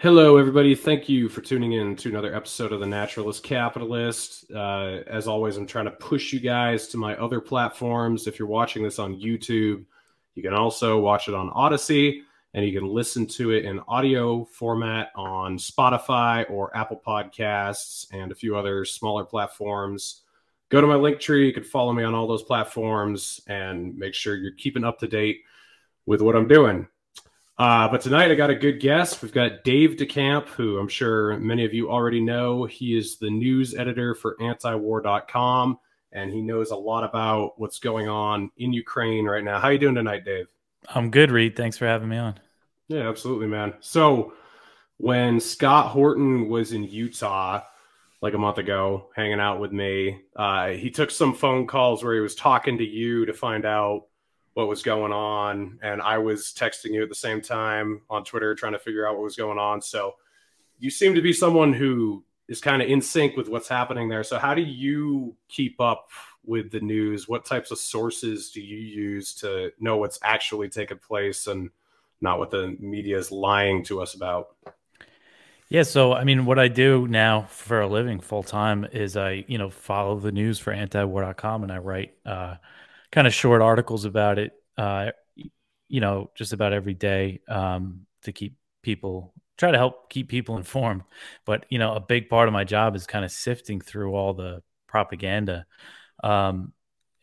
[0.00, 0.76] Hello, everybody.
[0.76, 4.48] Thank you for tuning in to another episode of The Naturalist Capitalist.
[4.48, 8.28] Uh, as always, I'm trying to push you guys to my other platforms.
[8.28, 9.84] If you're watching this on YouTube,
[10.36, 12.22] you can also watch it on Odysee
[12.54, 18.30] and you can listen to it in audio format on Spotify or Apple Podcasts and
[18.30, 20.22] a few other smaller platforms.
[20.68, 21.48] Go to my link tree.
[21.48, 25.08] You can follow me on all those platforms and make sure you're keeping up to
[25.08, 25.40] date
[26.06, 26.86] with what I'm doing.
[27.58, 29.20] Uh, but tonight I got a good guest.
[29.20, 32.64] We've got Dave DeCamp, who I'm sure many of you already know.
[32.66, 35.78] He is the news editor for antiwar.com,
[36.12, 39.58] and he knows a lot about what's going on in Ukraine right now.
[39.58, 40.46] How are you doing tonight, Dave?
[40.88, 41.56] I'm good, Reed.
[41.56, 42.38] Thanks for having me on.
[42.86, 43.74] Yeah, absolutely, man.
[43.80, 44.34] So
[44.98, 47.62] when Scott Horton was in Utah
[48.22, 52.14] like a month ago, hanging out with me, uh, he took some phone calls where
[52.14, 54.04] he was talking to you to find out
[54.58, 55.78] what was going on.
[55.82, 59.14] And I was texting you at the same time on Twitter trying to figure out
[59.14, 59.80] what was going on.
[59.80, 60.16] So
[60.80, 64.24] you seem to be someone who is kind of in sync with what's happening there.
[64.24, 66.10] So how do you keep up
[66.44, 67.28] with the news?
[67.28, 71.70] What types of sources do you use to know what's actually taking place and
[72.20, 74.56] not what the media is lying to us about?
[75.68, 79.44] Yeah, so I mean, what I do now for a living full time is I,
[79.46, 82.56] you know, follow the news for antiwar.com and I write uh,
[83.10, 85.10] kind of short articles about it, uh,
[85.88, 90.56] you know, just about every day um, to keep people try to help keep people
[90.56, 91.02] informed.
[91.44, 94.32] But you know, a big part of my job is kind of sifting through all
[94.32, 95.66] the propaganda.
[96.22, 96.72] Um,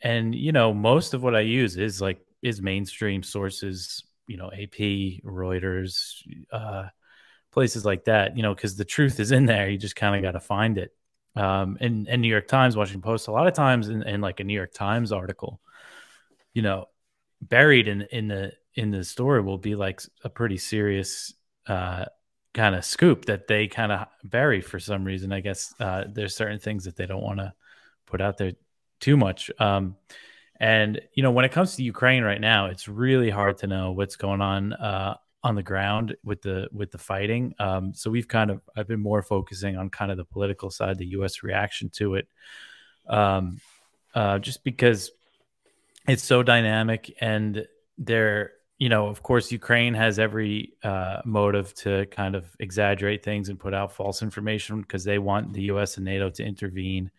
[0.02, 4.52] and you know, most of what I use is like is mainstream sources, you know,
[4.52, 6.90] AP, Reuters, uh,
[7.52, 8.38] places like that.
[8.38, 9.70] You know, because the truth is in there.
[9.70, 10.92] You just kind of got to find it.
[11.38, 14.40] Um, and, and New York Times, Washington Post, a lot of times in, in like
[14.40, 15.60] a New York Times article,
[16.56, 16.88] you know,
[17.42, 21.34] buried in in the in the story will be like a pretty serious
[21.68, 22.06] uh,
[22.54, 25.32] kind of scoop that they kind of bury for some reason.
[25.32, 27.54] I guess uh, there's certain things that they don't want to
[28.08, 28.54] put out there
[29.00, 29.52] too much.
[29.60, 29.98] Um,
[30.60, 33.92] and you know, when it comes to Ukraine right now, it's really hard to know
[33.92, 37.54] what's going on uh, on the ground with the with the fighting.
[37.60, 40.98] Um, so we've kind of I've been more focusing on kind of the political side,
[40.98, 41.44] the U.S.
[41.44, 42.30] reaction to it,
[43.10, 43.60] um,
[44.14, 45.12] uh, just because
[46.08, 47.66] it's so dynamic and
[47.98, 53.50] there you know of course ukraine has every uh, motive to kind of exaggerate things
[53.50, 57.12] and put out false information because they want the us and nato to intervene.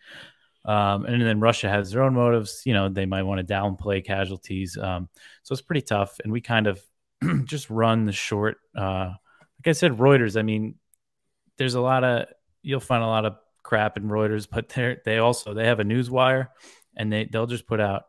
[0.65, 4.03] Um, and then russia has their own motives you know they might want to downplay
[4.03, 5.07] casualties um,
[5.43, 6.81] so it's pretty tough and we kind of
[7.45, 9.11] just run the short uh,
[9.59, 10.75] like i said reuters i mean
[11.57, 12.27] there's a lot of
[12.63, 15.85] you'll find a lot of crap in reuters but they they also they have a
[15.85, 16.49] news wire
[16.97, 18.03] and they they'll just put out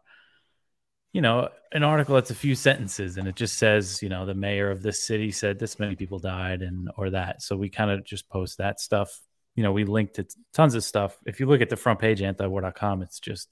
[1.12, 4.34] you know, an article that's a few sentences and it just says, you know, the
[4.34, 7.42] mayor of this city said this many people died and or that.
[7.42, 9.19] So we kind of just post that stuff.
[9.54, 11.16] You know, we linked to tons of stuff.
[11.26, 13.48] If you look at the front page, antiwar.com, it's just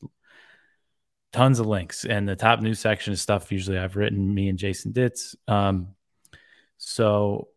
[1.33, 2.05] tons of links.
[2.05, 5.35] And the top news section is stuff usually I've written, me and Jason Ditz.
[5.49, 5.89] Um,
[6.79, 7.49] so,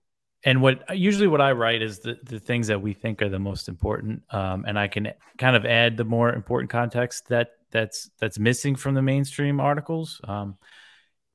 [0.44, 3.40] and what usually what I write is the, the things that we think are the
[3.40, 4.24] most important.
[4.32, 8.76] Um, and I can kind of add the more important context that that's that's missing
[8.76, 10.22] from the mainstream articles.
[10.24, 10.58] Um,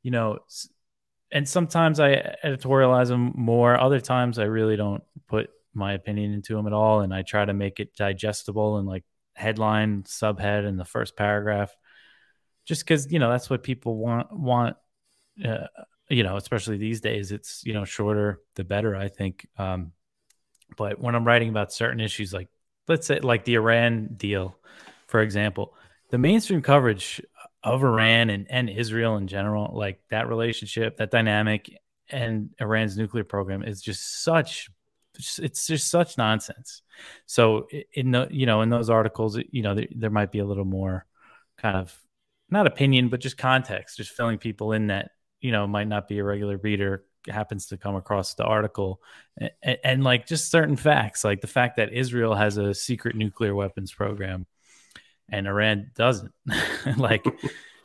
[0.02, 0.38] you know,
[1.30, 3.78] and sometimes I editorialize them more.
[3.78, 7.44] Other times I really don't put my opinion into them at all, and I try
[7.44, 11.74] to make it digestible and like headline, subhead, in the first paragraph,
[12.64, 14.76] just because you know that's what people want want.
[15.44, 15.66] Uh,
[16.08, 18.94] you know, especially these days, it's you know shorter the better.
[18.94, 19.46] I think.
[19.58, 19.92] Um,
[20.76, 22.48] but when I'm writing about certain issues, like
[22.88, 24.56] let's say like the Iran deal,
[25.06, 25.74] for example,
[26.14, 27.20] the mainstream coverage
[27.64, 31.76] of Iran and, and Israel in general, like that relationship, that dynamic,
[32.08, 34.70] and Iran's nuclear program is just such
[35.38, 36.82] it's just such nonsense.
[37.26, 40.44] So in the you know in those articles, you know there, there might be a
[40.44, 41.04] little more
[41.58, 41.92] kind of
[42.48, 45.10] not opinion, but just context, just filling people in that
[45.40, 49.00] you know might not be a regular reader happens to come across the article
[49.36, 53.54] and, and, like just certain facts like the fact that israel has a secret nuclear
[53.54, 54.46] weapons program
[55.30, 56.32] and Iran doesn't.
[56.96, 57.24] like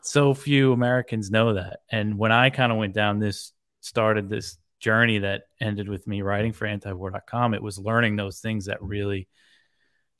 [0.01, 1.81] so few Americans know that.
[1.91, 6.21] And when I kind of went down this started this journey that ended with me
[6.21, 9.27] writing for antiwar.com, it was learning those things that really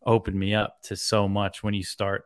[0.05, 2.25] opened me up to so much when you start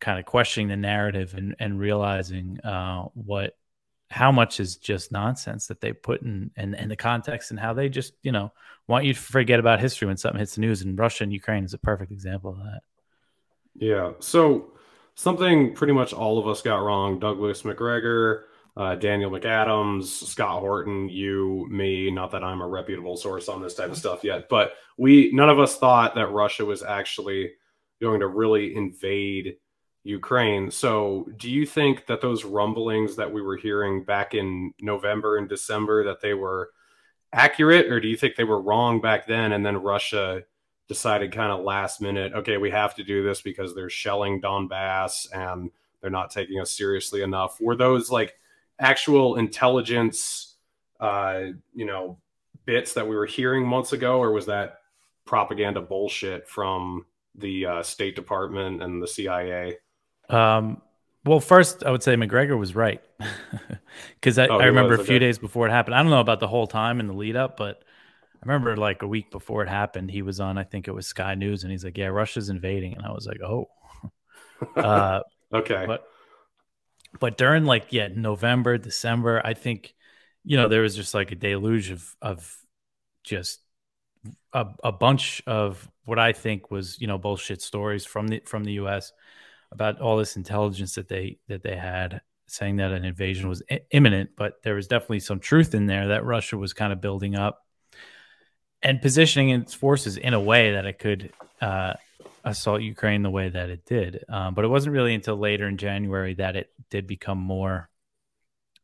[0.00, 3.56] kind of questioning the narrative and, and realizing uh, what
[4.10, 7.72] how much is just nonsense that they put in and, and the context and how
[7.72, 8.52] they just you know
[8.86, 11.64] want you to forget about history when something hits the news and russia and ukraine
[11.64, 12.80] is a perfect example of that
[13.74, 14.12] yeah.
[14.20, 14.72] So
[15.14, 17.18] something pretty much all of us got wrong.
[17.18, 22.10] Douglas Macgregor, uh, Daniel McAdams, Scott Horton, you, me.
[22.10, 25.50] Not that I'm a reputable source on this type of stuff yet, but we none
[25.50, 27.52] of us thought that Russia was actually
[28.00, 29.56] going to really invade
[30.02, 30.70] Ukraine.
[30.70, 35.48] So, do you think that those rumblings that we were hearing back in November and
[35.48, 36.70] December that they were
[37.32, 40.42] accurate, or do you think they were wrong back then, and then Russia
[40.88, 45.26] decided kind of last minute, okay, we have to do this because they're shelling Donbass
[45.32, 45.70] and
[46.00, 47.60] they're not taking us seriously enough?
[47.60, 48.34] Were those like
[48.78, 50.56] actual intelligence,
[51.00, 51.44] uh,
[51.74, 52.18] you know,
[52.66, 54.80] bits that we were hearing months ago, or was that
[55.24, 59.78] propaganda bullshit from the uh, State Department and the CIA?
[60.28, 60.80] Um,
[61.24, 63.02] well, first, I would say Macgregor was right
[64.20, 65.94] because I, oh, I, remember was, a few days before it happened.
[65.94, 67.82] I don't know about the whole time in the lead up, but
[68.44, 71.06] I remember like a week before it happened, he was on, I think it was
[71.06, 73.70] Sky News, and he's like, "Yeah, Russia's invading," and I was like, "Oh,
[74.76, 75.20] uh,
[75.52, 76.04] okay." But
[77.18, 79.94] but during like yeah November, December, I think
[80.44, 82.56] you know there was just like a deluge of of
[83.22, 83.60] just
[84.52, 88.64] a, a bunch of what I think was you know bullshit stories from the from
[88.64, 89.12] the U.S.
[89.72, 94.30] about all this intelligence that they that they had saying that an invasion was imminent,
[94.36, 97.63] but there was definitely some truth in there that Russia was kind of building up
[98.84, 101.94] and positioning its forces in a way that it could uh,
[102.44, 104.24] assault Ukraine the way that it did.
[104.28, 107.88] Um, but it wasn't really until later in January that it did become more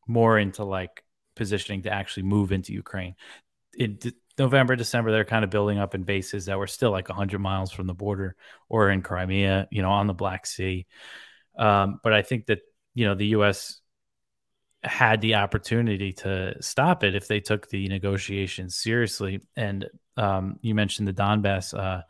[0.08, 1.04] more into like
[1.36, 3.14] positioning to actually move into Ukraine.
[3.74, 7.08] In D- November, December, they're kind of building up in bases that were still like
[7.08, 8.34] 100 miles from the border
[8.68, 10.86] or in Crimea, you know, on the Black Sea.
[11.56, 12.60] Um, but I think that,
[12.94, 13.80] you know, the U.S.
[14.82, 19.40] had the opportunity to stop it if they took the negotiations seriously.
[19.56, 21.78] And um, you mentioned the Donbass.
[21.78, 22.02] Uh,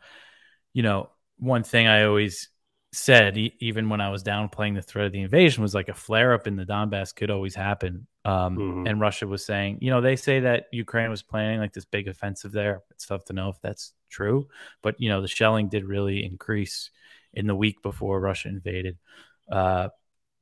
[0.73, 2.49] you know, one thing I always
[2.93, 5.93] said, e- even when I was downplaying the threat of the invasion, was like a
[5.93, 8.07] flare up in the Donbass could always happen.
[8.23, 8.87] Um, mm-hmm.
[8.87, 12.07] And Russia was saying, you know, they say that Ukraine was planning like this big
[12.07, 12.83] offensive there.
[12.91, 14.47] It's tough to know if that's true,
[14.81, 16.91] but you know, the shelling did really increase
[17.33, 18.97] in the week before Russia invaded.
[19.51, 19.89] Uh,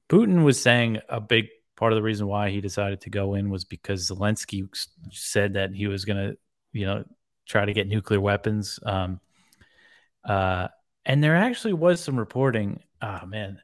[0.09, 1.47] Putin was saying a big
[1.79, 4.67] part of the reason why he decided to go in was because Zelensky
[5.11, 6.37] said that he was going to,
[6.73, 7.05] you know,
[7.47, 8.79] try to get nuclear weapons.
[8.83, 9.21] Um,
[10.25, 10.67] uh,
[11.05, 12.81] and there actually was some reporting.
[13.01, 13.61] Oh man,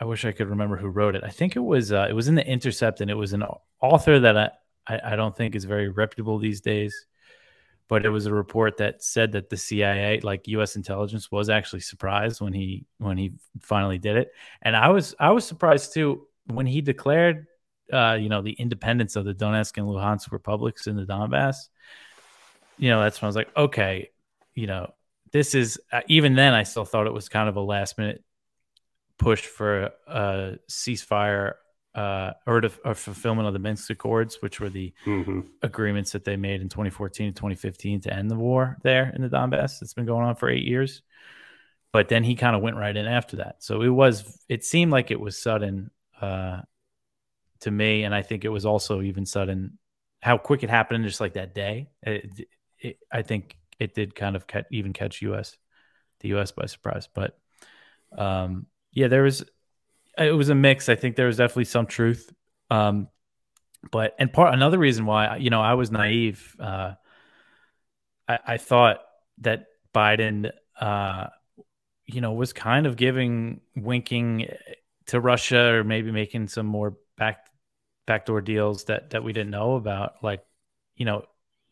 [0.00, 1.24] I wish I could remember who wrote it.
[1.24, 3.44] I think it was uh, it was in the Intercept, and it was an
[3.82, 4.50] author that I,
[4.86, 6.94] I, I don't think is very reputable these days.
[7.88, 10.76] But it was a report that said that the CIA, like U.S.
[10.76, 14.28] intelligence, was actually surprised when he when he finally did it,
[14.62, 17.46] and I was I was surprised too when he declared,
[17.92, 21.68] uh, you know, the independence of the Donetsk and Luhansk republics in the Donbass.
[22.78, 24.10] You know, that's when I was like, okay,
[24.54, 24.92] you know,
[25.32, 28.22] this is uh, even then I still thought it was kind of a last minute
[29.18, 31.54] push for a ceasefire
[31.94, 35.40] uh, or to, a fulfillment of the Minsk Accords, which were the mm-hmm.
[35.62, 39.28] agreements that they made in 2014 and 2015 to end the war there in the
[39.28, 39.80] Donbass.
[39.80, 41.02] It's been going on for eight years.
[41.92, 43.56] But then he kind of went right in after that.
[43.60, 45.90] So it was, it seemed like it was sudden
[46.20, 46.60] uh,
[47.66, 48.04] to me.
[48.04, 49.78] And I think it was also even sudden
[50.22, 51.88] how quick it happened, just like that day.
[52.02, 52.48] It,
[52.78, 55.56] it, I think it did kind of catch, even catch US,
[56.20, 57.08] the US by surprise.
[57.12, 57.36] But
[58.16, 59.44] um, yeah, there was
[60.16, 60.88] it was a mix.
[60.88, 62.32] I think there was definitely some truth.
[62.70, 63.08] Um,
[63.90, 66.56] but and part another reason why you know I was naive.
[66.58, 66.94] Uh,
[68.28, 69.00] I, I thought
[69.38, 71.26] that Biden, uh,
[72.06, 74.48] you know, was kind of giving winking
[75.06, 77.46] to Russia or maybe making some more back
[78.06, 80.22] backdoor deals that that we didn't know about.
[80.22, 80.44] Like,
[80.96, 81.24] you know,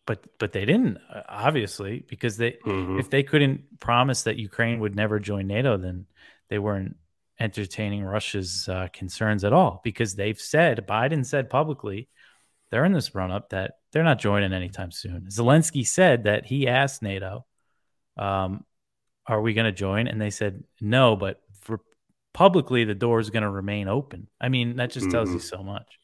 [0.06, 0.98] but but they didn't
[1.28, 2.98] obviously because they mm-hmm.
[2.98, 6.06] if they couldn't promise that Ukraine would never join NATO, then
[6.48, 6.96] they weren't
[7.40, 12.08] entertaining Russia's uh, concerns at all because they've said Biden said publicly
[12.70, 15.28] they're in this run up that they're not joining anytime soon.
[15.30, 17.46] Zelensky said that he asked NATO,
[18.16, 18.64] um,
[19.26, 21.80] "Are we going to join?" And they said no, but for
[22.32, 24.28] publicly the door is going to remain open.
[24.40, 25.12] I mean that just mm-hmm.
[25.12, 25.56] tells you mm-hmm.
[25.56, 25.98] so much.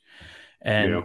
[0.62, 1.02] And yeah.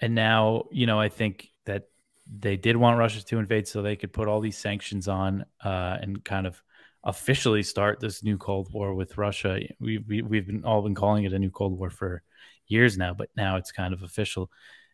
[0.00, 1.88] and now you know I think that
[2.26, 5.98] they did want Russia to invade so they could put all these sanctions on uh,
[6.00, 6.62] and kind of
[7.04, 9.60] officially start this new Cold War with Russia.
[9.78, 12.22] We, we we've been all been calling it a new Cold War for
[12.66, 14.50] years now, but now it's kind of official.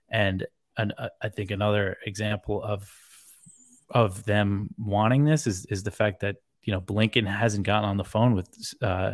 [0.08, 2.90] And an, uh, I think another example of
[3.90, 7.96] of them wanting this is is the fact that you know Blinken hasn't gotten on
[7.96, 8.48] the phone with
[8.82, 9.12] uh,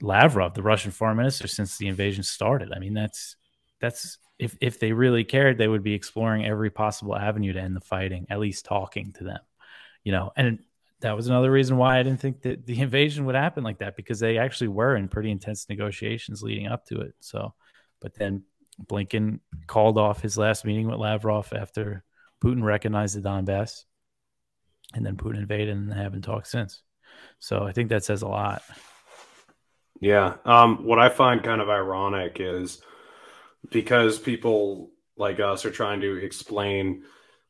[0.00, 2.72] Lavrov, the Russian foreign minister, since the invasion started.
[2.72, 3.36] I mean, that's
[3.80, 7.76] that's if if they really cared, they would be exploring every possible avenue to end
[7.76, 9.40] the fighting, at least talking to them.
[10.02, 10.58] You know, and
[11.00, 13.96] that was another reason why I didn't think that the invasion would happen like that
[13.96, 17.14] because they actually were in pretty intense negotiations leading up to it.
[17.20, 17.54] So,
[18.00, 18.44] but then
[18.82, 22.04] Blinken called off his last meeting with Lavrov after
[22.42, 23.84] Putin recognized the Donbass,
[24.94, 26.82] and then Putin invaded, and they haven't talked since.
[27.38, 28.62] So I think that says a lot.
[30.00, 30.34] Yeah.
[30.44, 32.82] Um, what I find kind of ironic is
[33.70, 37.04] because people like us are trying to explain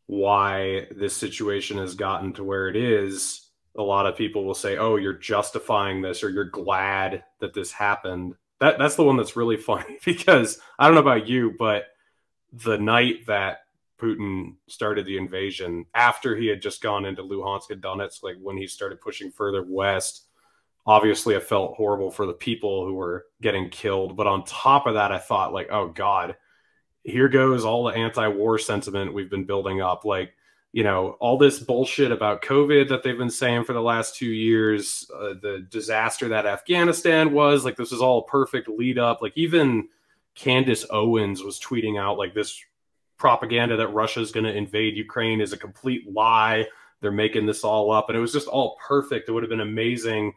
[0.06, 4.76] why this situation has gotten to where it is, a lot of people will say,
[4.76, 9.36] "Oh, you're justifying this, or you're glad that this happened." That that's the one that's
[9.36, 11.86] really funny because I don't know about you, but
[12.52, 13.60] the night that
[14.00, 18.56] Putin started the invasion, after he had just gone into Luhansk and Donetsk, like when
[18.56, 20.26] he started pushing further west,
[20.86, 24.16] obviously I felt horrible for the people who were getting killed.
[24.16, 26.36] But on top of that, I thought like, oh God,
[27.02, 30.04] here goes all the anti-war sentiment we've been building up.
[30.04, 30.34] Like,
[30.72, 34.26] you know, all this bullshit about COVID that they've been saying for the last two
[34.26, 39.22] years, uh, the disaster that Afghanistan was, like this is all perfect lead up.
[39.22, 39.88] Like even
[40.34, 42.60] Candace Owens was tweeting out like this
[43.16, 46.66] propaganda that Russia is going to invade Ukraine is a complete lie.
[47.00, 49.28] They're making this all up, and it was just all perfect.
[49.28, 50.32] It would have been amazing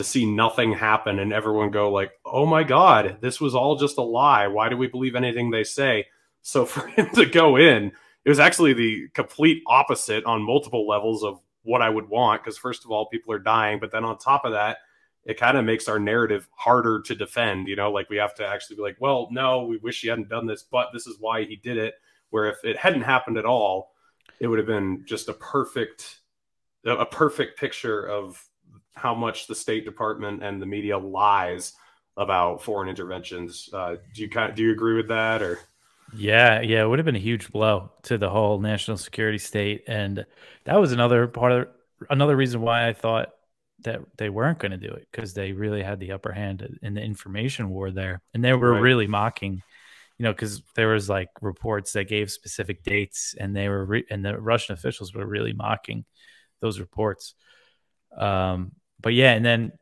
[0.00, 3.98] to see nothing happen and everyone go like, "Oh my god, this was all just
[3.98, 4.46] a lie.
[4.46, 6.06] Why do we believe anything they say?"
[6.40, 7.92] So for him to go in,
[8.24, 12.56] it was actually the complete opposite on multiple levels of what I would want because
[12.56, 14.78] first of all, people are dying, but then on top of that,
[15.26, 18.46] it kind of makes our narrative harder to defend, you know, like we have to
[18.46, 21.44] actually be like, "Well, no, we wish he hadn't done this, but this is why
[21.44, 21.94] he did it."
[22.30, 23.92] Where if it hadn't happened at all,
[24.40, 26.20] it would have been just a perfect
[26.86, 28.42] a perfect picture of
[29.00, 31.72] how much the State Department and the media lies
[32.16, 33.70] about foreign interventions.
[33.72, 35.58] Uh, do you kind of, do you agree with that or?
[36.14, 39.84] Yeah, yeah, it would have been a huge blow to the whole national security state,
[39.86, 40.26] and
[40.64, 41.68] that was another part of
[42.08, 43.30] another reason why I thought
[43.84, 46.94] that they weren't going to do it because they really had the upper hand in
[46.94, 48.80] the information war there, and they were right.
[48.80, 49.62] really mocking,
[50.18, 54.06] you know, because there was like reports that gave specific dates, and they were re-
[54.10, 56.04] and the Russian officials were really mocking
[56.60, 57.34] those reports.
[58.18, 59.72] Um, but yeah, and then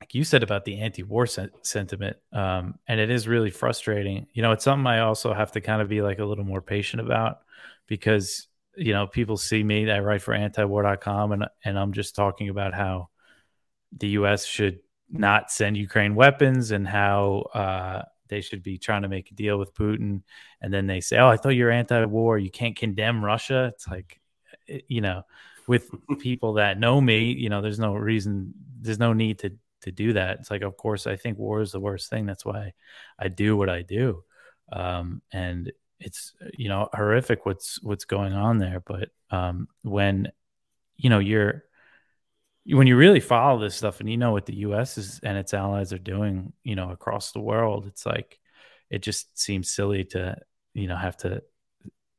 [0.00, 4.26] like you said about the anti-war sen- sentiment, um, and it is really frustrating.
[4.32, 6.60] You know, it's something I also have to kind of be like a little more
[6.60, 7.38] patient about
[7.86, 9.90] because you know people see me.
[9.90, 13.08] I write for antiwar.com, and and I'm just talking about how
[13.96, 14.44] the U.S.
[14.44, 19.34] should not send Ukraine weapons and how uh, they should be trying to make a
[19.34, 20.22] deal with Putin.
[20.60, 22.38] And then they say, "Oh, I thought you're anti-war.
[22.38, 24.20] You can't condemn Russia." It's like,
[24.88, 25.22] you know,
[25.66, 29.92] with people that know me, you know, there's no reason, there's no need to to
[29.92, 30.40] do that.
[30.40, 32.26] It's like, of course, I think war is the worst thing.
[32.26, 32.72] That's why
[33.18, 34.24] I do what I do,
[34.72, 38.80] um, and it's you know horrific what's what's going on there.
[38.80, 40.32] But um, when
[40.96, 41.64] you know you're
[42.68, 44.98] when you really follow this stuff and you know what the U.S.
[44.98, 48.40] is and its allies are doing, you know, across the world, it's like
[48.90, 50.36] it just seems silly to
[50.74, 51.42] you know have to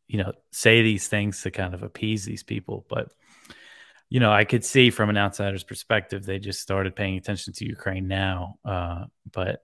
[0.08, 3.12] you know say these things to kind of appease these people, but
[4.10, 7.66] you know, I could see from an outsider's perspective, they just started paying attention to
[7.66, 8.58] Ukraine now.
[8.64, 9.64] Uh, but,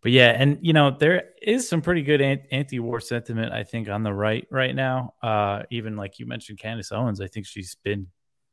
[0.00, 4.02] but yeah, and you know, there is some pretty good anti-war sentiment, I think, on
[4.02, 5.14] the right right now.
[5.22, 8.08] Uh, even like you mentioned, Candace Owens, I think she's been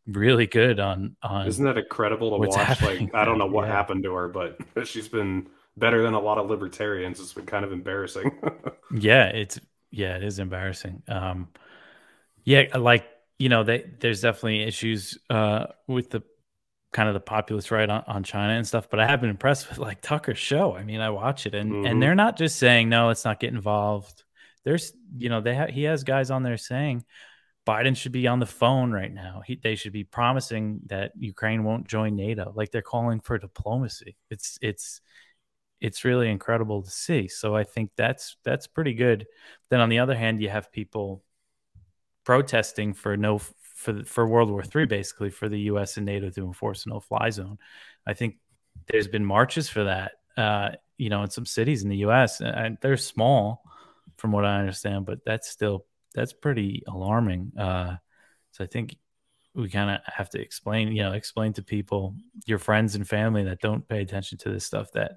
[0.05, 1.47] really good on on.
[1.47, 2.55] Isn't that incredible to watch?
[2.55, 3.05] Happening?
[3.05, 3.73] Like, I don't know what yeah.
[3.73, 7.19] happened to her, but she's been better than a lot of libertarians.
[7.19, 8.31] It's been kind of embarrassing.
[8.95, 11.01] yeah, it's yeah, it is embarrassing.
[11.07, 11.47] Um,
[12.43, 13.07] yeah, like
[13.39, 16.21] you know, they, there's definitely issues uh, with the
[16.91, 18.89] kind of the populist right on, on, China and stuff.
[18.89, 20.75] But I have been impressed with like Tucker's show.
[20.75, 21.85] I mean, I watch it and mm-hmm.
[21.85, 24.23] and they're not just saying no, let's not get involved.
[24.65, 27.05] There's you know they ha- he has guys on there saying
[27.65, 29.41] Biden should be on the phone right now.
[29.45, 32.51] He, they should be promising that Ukraine won't join NATO.
[32.55, 34.17] Like they're calling for diplomacy.
[34.29, 35.01] It's it's
[35.79, 37.27] it's really incredible to see.
[37.29, 39.27] So I think that's that's pretty good.
[39.69, 41.23] Then on the other hand, you have people
[42.29, 45.97] protesting for no for for World War III, basically for the U.S.
[45.97, 47.57] and NATO to enforce a no-fly zone.
[48.05, 48.35] I think
[48.85, 52.39] there's been marches for that, uh, you know, in some cities in the U.S.
[52.39, 53.63] and they're small,
[54.17, 57.53] from what I understand, but that's still that's pretty alarming.
[57.57, 57.95] Uh,
[58.51, 58.95] so I think
[59.55, 62.13] we kind of have to explain, you know, explain to people,
[62.45, 65.13] your friends and family that don't pay attention to this stuff that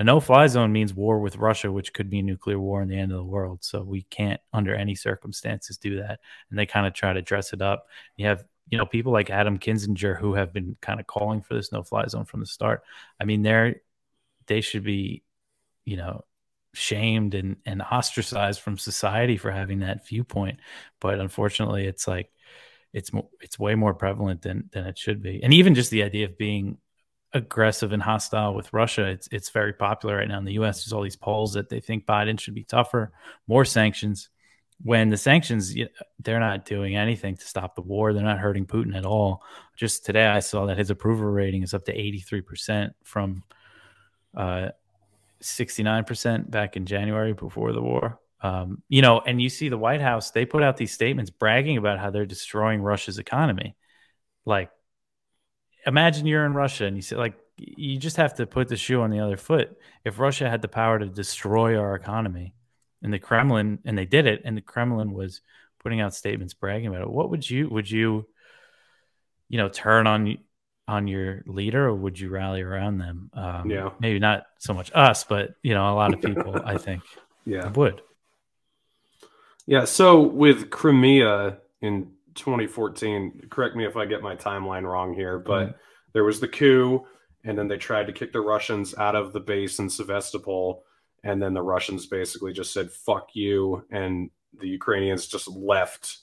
[0.00, 2.98] a no fly zone means war with Russia, which could mean nuclear war and the
[2.98, 3.62] end of the world.
[3.62, 6.20] So we can't, under any circumstances, do that.
[6.48, 7.86] And they kind of try to dress it up.
[8.16, 11.52] You have, you know, people like Adam Kinzinger who have been kind of calling for
[11.52, 12.82] this no fly zone from the start.
[13.20, 13.82] I mean, they're,
[14.46, 15.22] they should be,
[15.84, 16.24] you know,
[16.72, 20.60] shamed and, and ostracized from society for having that viewpoint.
[20.98, 22.30] But unfortunately, it's like,
[22.94, 25.42] it's it's way more prevalent than than it should be.
[25.44, 26.78] And even just the idea of being
[27.32, 29.06] aggressive and hostile with Russia.
[29.06, 30.84] It's it's very popular right now in the U.S.
[30.84, 33.12] There's all these polls that they think Biden should be tougher,
[33.46, 34.28] more sanctions.
[34.82, 35.74] When the sanctions,
[36.20, 38.12] they're not doing anything to stop the war.
[38.12, 39.42] They're not hurting Putin at all.
[39.76, 43.42] Just today, I saw that his approval rating is up to 83 percent from
[44.34, 44.68] uh,
[45.40, 48.18] 69 percent back in January before the war.
[48.42, 51.76] Um, you know, and you see the White House, they put out these statements bragging
[51.76, 53.76] about how they're destroying Russia's economy.
[54.46, 54.70] Like
[55.86, 59.02] imagine you're in Russia and you say like you just have to put the shoe
[59.02, 59.76] on the other foot.
[60.04, 62.54] If Russia had the power to destroy our economy,
[63.02, 65.40] and the Kremlin and they did it, and the Kremlin was
[65.78, 68.26] putting out statements bragging about it, what would you would you
[69.48, 70.38] you know turn on
[70.88, 73.30] on your leader or would you rally around them?
[73.34, 76.76] Um, yeah, maybe not so much us, but you know a lot of people I
[76.78, 77.02] think
[77.44, 78.02] yeah would.
[79.66, 79.84] Yeah.
[79.84, 82.10] So with Crimea in
[82.40, 83.48] 2014.
[83.50, 85.76] Correct me if I get my timeline wrong here, but mm-hmm.
[86.12, 87.06] there was the coup,
[87.44, 90.84] and then they tried to kick the Russians out of the base in Sevastopol,
[91.22, 96.18] and then the Russians basically just said "fuck you," and the Ukrainians just left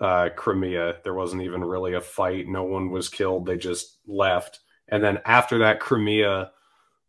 [0.00, 0.96] uh, Crimea.
[1.04, 2.48] There wasn't even really a fight.
[2.48, 3.46] No one was killed.
[3.46, 6.50] They just left, and then after that, Crimea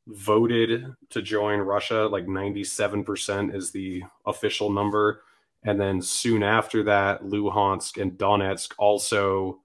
[0.07, 2.07] voted to join Russia.
[2.07, 5.21] Like 97% is the official number
[5.63, 9.61] and then soon after that, Luhansk and Donetsk also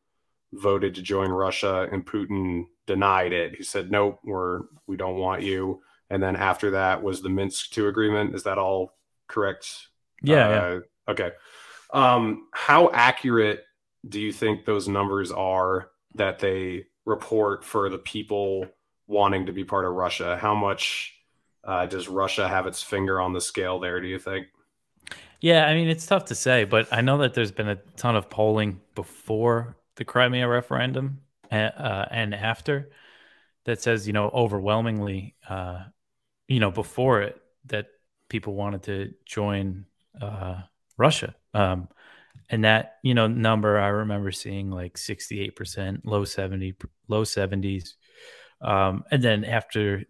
[0.52, 3.54] voted to join Russia, and Putin denied it.
[3.56, 7.76] He said, "Nope, we're we don't want you." And then after that was the Minsk
[7.76, 8.34] II agreement.
[8.34, 8.92] Is that all
[9.26, 9.88] correct?
[10.22, 10.48] Yeah.
[10.48, 10.78] Uh, yeah.
[11.08, 11.30] Okay.
[11.92, 13.64] Um, how accurate
[14.08, 18.66] do you think those numbers are that they report for the people
[19.06, 20.36] wanting to be part of Russia?
[20.36, 21.14] How much
[21.64, 24.00] uh, does Russia have its finger on the scale there?
[24.00, 24.46] Do you think?
[25.40, 28.16] Yeah, I mean it's tough to say, but I know that there's been a ton
[28.16, 32.90] of polling before the Crimea referendum uh, and after
[33.64, 35.84] that says, you know, overwhelmingly, uh,
[36.48, 37.86] you know, before it that
[38.28, 39.84] people wanted to join
[40.20, 40.60] uh,
[40.96, 41.34] Russia.
[41.52, 41.88] Um,
[42.48, 46.76] and that, you know, number I remember seeing like 68%, low 70,
[47.08, 47.94] low 70s.
[48.60, 50.04] Um, and then after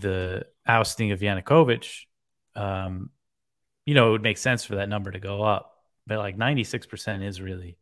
[0.00, 2.04] the ousting of Yanukovych,
[2.54, 3.10] um,
[3.84, 5.74] you know, it would make sense for that number to go up.
[6.06, 7.78] But like 96% is really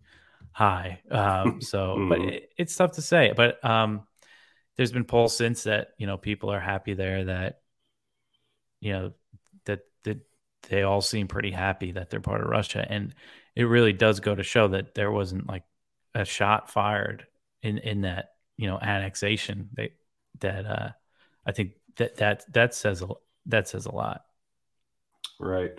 [0.52, 1.00] high.
[1.10, 2.08] Um, so, mm-hmm.
[2.08, 3.32] but it, it's tough to say.
[3.34, 4.06] But um,
[4.76, 7.60] there's been polls since that, you know, people are happy there that,
[8.80, 9.12] you know,
[9.64, 10.20] that, that
[10.68, 12.86] they all seem pretty happy that they're part of Russia.
[12.88, 13.14] And
[13.56, 15.64] it really does go to show that there wasn't like
[16.14, 17.26] a shot fired
[17.62, 19.90] in, in that, you know, annexation that,
[20.40, 20.88] that, uh,
[21.44, 23.08] I think that, that, that says, a,
[23.46, 24.22] that says a lot.
[25.40, 25.78] Right.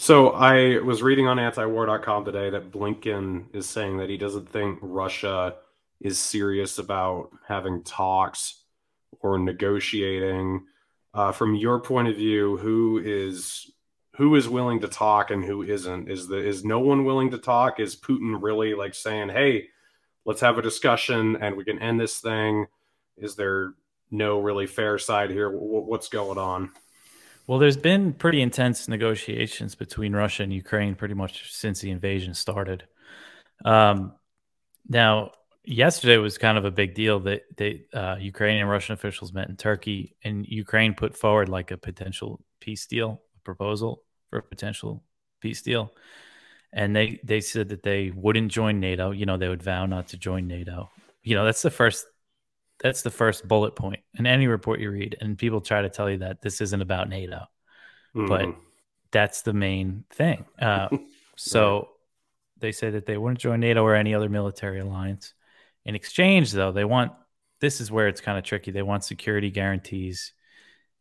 [0.00, 4.78] So I was reading on antiwar.com today that Blinken is saying that he doesn't think
[4.80, 5.56] Russia
[6.00, 8.62] is serious about having talks
[9.20, 10.64] or negotiating.
[11.12, 13.70] Uh, from your point of view, who is
[14.16, 16.08] who is willing to talk and who isn't?
[16.10, 17.78] Is the is no one willing to talk?
[17.78, 19.68] Is Putin really like saying, "Hey,
[20.24, 22.68] let's have a discussion and we can end this thing"?
[23.18, 23.74] Is there
[24.10, 25.50] no really fair side here?
[25.50, 26.70] What's going on?
[27.50, 32.32] Well, there's been pretty intense negotiations between Russia and Ukraine pretty much since the invasion
[32.32, 32.84] started.
[33.64, 34.12] Um,
[34.88, 35.32] now,
[35.64, 39.48] yesterday was kind of a big deal that they, uh, Ukrainian and Russian officials met
[39.48, 44.42] in Turkey, and Ukraine put forward like a potential peace deal a proposal for a
[44.44, 45.02] potential
[45.40, 45.92] peace deal.
[46.72, 49.10] And they, they said that they wouldn't join NATO.
[49.10, 50.88] You know, they would vow not to join NATO.
[51.24, 52.06] You know, that's the first
[52.80, 56.10] that's the first bullet point in any report you read and people try to tell
[56.10, 57.44] you that this isn't about nato
[58.14, 58.28] mm.
[58.28, 58.60] but mm-hmm.
[59.10, 60.88] that's the main thing uh,
[61.36, 61.86] so right.
[62.58, 65.34] they say that they wouldn't join nato or any other military alliance
[65.84, 67.12] in exchange though they want
[67.60, 70.32] this is where it's kind of tricky they want security guarantees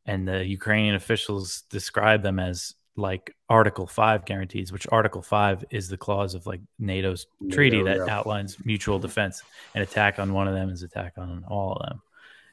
[0.05, 5.89] and the ukrainian officials describe them as like Article 5 guarantees, which Article 5 is
[5.89, 8.15] the clause of like NATO's NATO, treaty that yeah.
[8.15, 9.41] outlines mutual defense.
[9.73, 12.01] An attack on one of them is attack on all of them.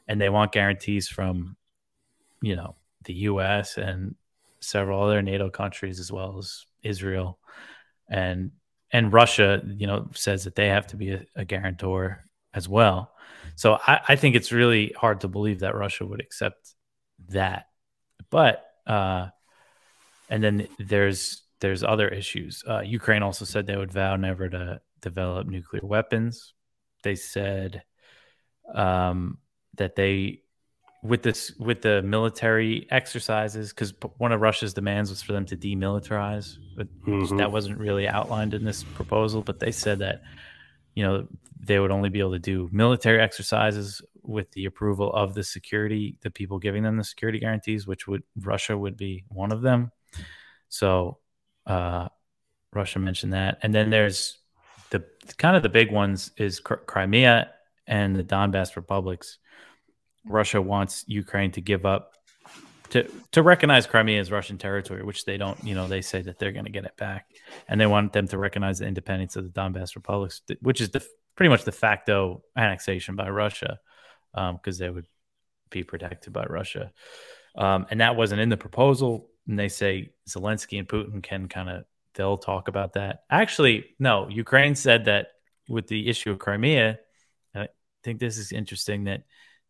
[0.09, 1.57] And they want guarantees from,
[2.41, 4.15] you know, the US and
[4.61, 7.39] several other NATO countries as well as Israel.
[8.09, 8.53] And
[8.93, 13.13] and Russia, you know, says that they have to be a, a guarantor as well.
[13.57, 16.75] So I, I think it's really hard to believe that Russia would accept
[17.29, 17.67] that.
[18.31, 19.29] But uh
[20.29, 22.63] and then there's there's other issues.
[22.69, 26.53] Uh, Ukraine also said they would vow never to develop nuclear weapons.
[27.03, 27.83] They said
[28.75, 29.39] um,
[29.77, 30.43] that they
[31.03, 35.57] with this with the military exercises because one of Russia's demands was for them to
[35.57, 37.37] demilitarize, but mm-hmm.
[37.37, 39.43] that wasn't really outlined in this proposal.
[39.43, 40.23] But they said that
[40.95, 41.29] you know
[41.61, 46.19] they would only be able to do military exercises with the approval of the security,
[46.23, 49.93] the people giving them the security guarantees, which would Russia would be one of them.
[50.69, 51.19] So
[51.67, 52.09] uh,
[52.73, 54.39] Russia mentioned that, and then there's
[54.91, 55.05] the
[55.39, 57.51] kind of the big ones is Crimea
[57.87, 59.39] and the Donbass republics.
[60.25, 62.13] Russia wants Ukraine to give up
[62.91, 65.63] to to recognize Crimea as Russian territory, which they don't.
[65.65, 67.31] You know, they say that they're going to get it back,
[67.69, 71.05] and they want them to recognize the independence of the Donbass republics, which is the
[71.37, 73.79] pretty much de facto annexation by Russia,
[74.33, 75.07] because um, they would
[75.71, 76.93] be protected by Russia.
[77.57, 79.29] Um, and that wasn't in the proposal.
[79.49, 83.25] And they say Zelensky and Putin can kind of they'll talk about that.
[83.31, 85.29] Actually, no, Ukraine said that
[85.69, 86.99] with the issue of Crimea,
[87.55, 87.69] I
[88.03, 89.25] think this is interesting that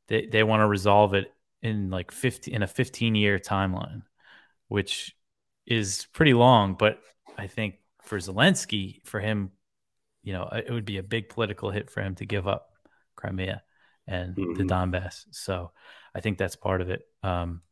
[0.09, 4.03] they, they want to resolve it in like 50 in a 15 year timeline,
[4.69, 5.17] which
[5.67, 7.01] is pretty long, but
[7.37, 9.51] I think for Zelensky, for him,
[10.23, 12.71] you know, it would be a big political hit for him to give up
[13.17, 13.63] Crimea
[14.07, 14.55] and mm-hmm.
[14.55, 15.25] the Donbass.
[15.33, 15.73] So
[16.15, 17.03] I think that's part of it.
[17.23, 17.63] Um,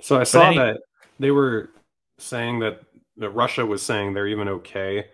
[0.00, 0.80] so I saw any, that
[1.18, 1.70] they were
[2.18, 2.80] saying that
[3.16, 5.06] that Russia was saying they're even okay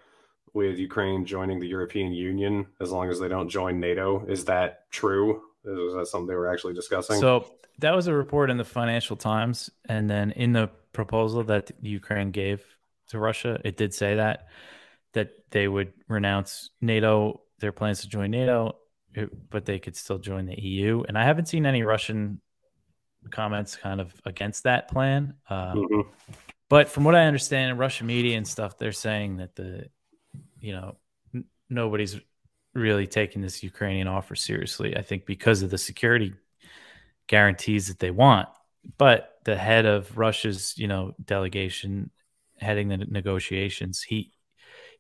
[0.53, 4.25] with Ukraine joining the European Union as long as they don't join NATO.
[4.27, 5.43] Is that true?
[5.65, 7.19] Is that something they were actually discussing?
[7.19, 7.47] So
[7.79, 12.31] that was a report in the Financial Times, and then in the proposal that Ukraine
[12.31, 12.65] gave
[13.09, 14.47] to Russia, it did say that
[15.15, 18.77] that they would renounce NATO, their plans to join NATO,
[19.49, 21.05] but they could still join the EU.
[21.07, 22.41] And I haven't seen any Russian
[23.31, 25.35] comments kind of against that plan.
[25.49, 26.01] Um, mm-hmm.
[26.69, 29.87] But from what I understand in Russian media and stuff, they're saying that the,
[30.61, 30.97] you know,
[31.35, 32.19] n- nobody's
[32.75, 34.97] really taking this Ukrainian offer seriously.
[34.97, 36.35] I think because of the security
[37.27, 38.49] guarantees that they want.
[38.99, 42.11] But the head of Russia's, you know, delegation
[42.61, 44.33] heading the negotiations, he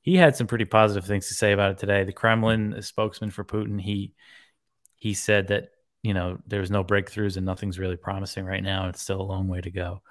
[0.01, 2.05] he had some pretty positive things to say about it today.
[2.05, 4.15] The Kremlin, spokesman for Putin, he
[4.97, 5.71] he said that
[6.05, 8.89] you know there's no breakthroughs and nothing's really promising right now.
[8.89, 10.03] It's still a long way to go,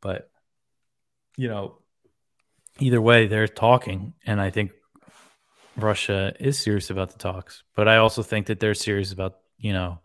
[0.00, 0.30] but
[1.36, 1.78] you know,
[2.78, 4.70] either way, they're talking, and I think
[5.76, 7.64] Russia is serious about the talks.
[7.74, 9.98] But I also think that they're serious about you know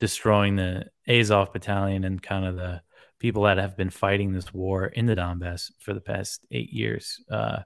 [0.00, 2.82] destroying the Azov battalion and kind of the
[3.18, 7.24] people that have been fighting this war in the Donbass for the past eight years.
[7.30, 7.60] Uh,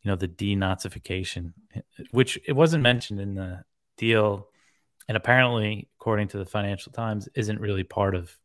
[0.00, 1.52] you know, the denazification,
[2.12, 3.62] which it wasn't mentioned in the
[3.98, 4.48] deal,
[5.06, 8.36] and apparently, according to the Financial Times, isn't really part of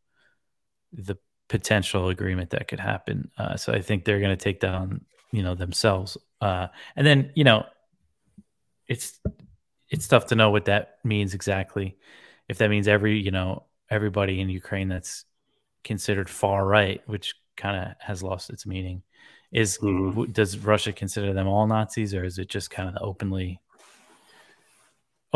[0.94, 1.18] the
[1.50, 3.32] potential agreement that could happen.
[3.36, 6.20] Uh, so I think they're going to take that on, you know, themselves.
[6.40, 7.66] Uh, and then, you know,
[8.88, 9.20] it's
[9.90, 11.98] it's tough to know what that means exactly.
[12.48, 15.26] If that means every, you know, everybody in Ukraine that's
[15.84, 19.02] considered far right, which kind of has lost its meaning,
[19.52, 20.32] is mm-hmm.
[20.32, 23.60] does Russia consider them all Nazis, or is it just kind of openly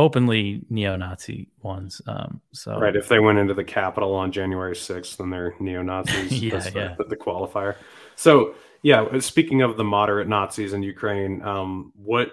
[0.02, 2.02] openly neo-Nazi ones.
[2.08, 6.32] Um, so right, if they went into the Capitol on January 6th, then they're neo-Nazis.
[6.44, 6.96] yeah, That's yeah.
[6.98, 7.76] The, the, qualifier.
[8.16, 12.32] So yeah, speaking of the moderate Nazis in Ukraine, um, what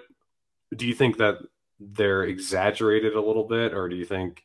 [0.75, 1.37] do you think that
[1.79, 4.43] they're exaggerated a little bit, or do you think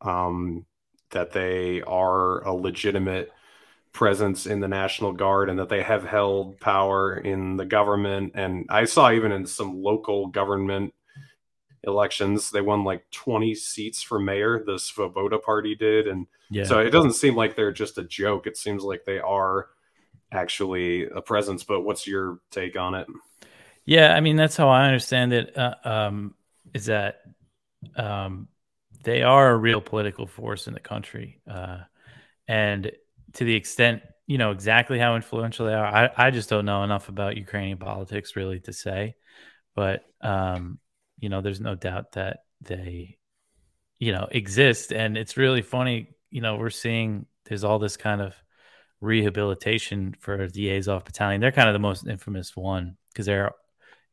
[0.00, 0.64] um,
[1.10, 3.32] that they are a legitimate
[3.92, 8.32] presence in the National Guard and that they have held power in the government?
[8.36, 10.94] And I saw even in some local government
[11.84, 12.50] elections.
[12.50, 14.62] They won like 20 seats for mayor.
[14.64, 16.06] The Svoboda party did.
[16.06, 16.64] And yeah.
[16.64, 18.46] so it doesn't seem like they're just a joke.
[18.46, 19.68] It seems like they are
[20.30, 21.64] actually a presence.
[21.64, 23.06] But what's your take on it?
[23.84, 25.56] Yeah, I mean, that's how I understand it.
[25.56, 26.34] Uh, um,
[26.72, 27.22] is that
[27.96, 28.48] um,
[29.02, 31.40] they are a real political force in the country.
[31.50, 31.78] Uh,
[32.46, 32.92] and
[33.34, 36.84] to the extent, you know, exactly how influential they are, I, I just don't know
[36.84, 39.16] enough about Ukrainian politics really to say.
[39.74, 40.78] But um,
[41.22, 43.16] you know, there's no doubt that they,
[43.98, 44.92] you know, exist.
[44.92, 48.34] And it's really funny, you know, we're seeing there's all this kind of
[49.00, 51.40] rehabilitation for the Azov battalion.
[51.40, 53.52] They're kind of the most infamous one because they're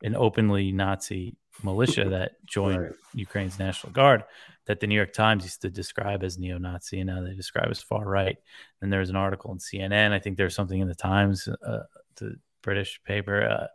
[0.04, 2.94] an openly Nazi militia that joined right.
[3.16, 4.24] Ukraine's National Guard
[4.68, 7.82] that the New York Times used to describe as neo-Nazi, and now they describe as
[7.82, 8.38] far right.
[8.84, 10.12] And there's an article in CNN.
[10.12, 11.80] I think there's something in the Times, uh,
[12.18, 13.68] the British paper, uh,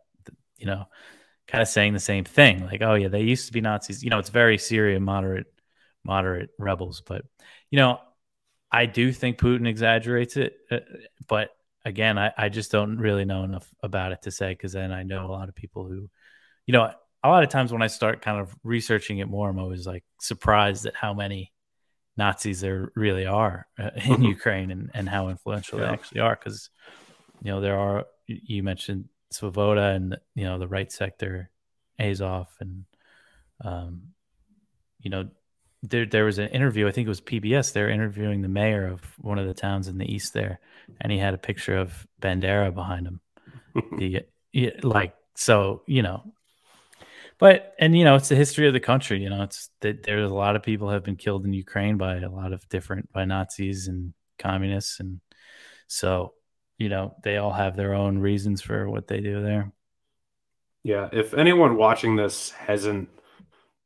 [0.57, 0.87] you know,
[1.47, 2.65] kind of saying the same thing.
[2.65, 4.03] Like, oh yeah, they used to be Nazis.
[4.03, 5.47] You know, it's very Syria moderate,
[6.05, 7.03] moderate rebels.
[7.05, 7.23] But
[7.71, 8.01] you know,
[8.71, 10.57] I do think Putin exaggerates it.
[10.71, 10.81] Uh,
[11.29, 11.51] but
[11.85, 15.03] again, I, I just don't really know enough about it to say because then I
[15.03, 16.09] know a lot of people who,
[16.67, 16.91] you know,
[17.23, 20.05] a lot of times when I start kind of researching it more, I'm always like
[20.21, 21.53] surprised at how many
[22.17, 24.23] Nazis there really are uh, in mm-hmm.
[24.25, 25.87] Ukraine and, and how influential yeah.
[25.87, 26.37] they actually are.
[26.37, 26.71] Because,
[27.43, 31.51] you know, there are, you mentioned Svoboda and you know the right sector,
[31.99, 32.85] Azov, and
[33.63, 34.03] um,
[35.01, 35.29] you know
[35.83, 36.89] there there was an interview.
[36.89, 37.73] I think it was PBS.
[37.73, 40.61] They're interviewing the mayor of one of the towns in the east there,
[41.01, 43.21] and he had a picture of Bandera behind him.
[43.99, 44.25] the
[44.83, 46.33] like so you know,
[47.39, 49.23] but and you know it's the history of the country.
[49.23, 52.17] You know, it's that there's a lot of people have been killed in Ukraine by
[52.17, 55.21] a lot of different by Nazis and communists, and
[55.87, 56.35] so
[56.79, 59.73] you know they all have their own reasons for what they do there.
[60.83, 63.09] Yeah, if anyone watching this hasn't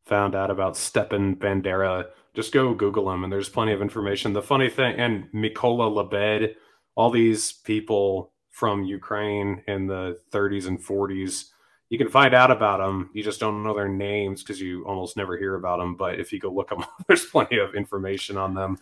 [0.04, 4.32] found out about Stepan Bandera, just go Google him, and there's plenty of information.
[4.32, 6.56] The funny thing, and Mykola Lebed,
[6.96, 11.50] all these people from Ukraine in the 30s and 40s,
[11.90, 13.10] you can find out about them.
[13.14, 15.94] You just don't know their names because you almost never hear about them.
[15.94, 18.78] But if you go look them up, there's plenty of information on them.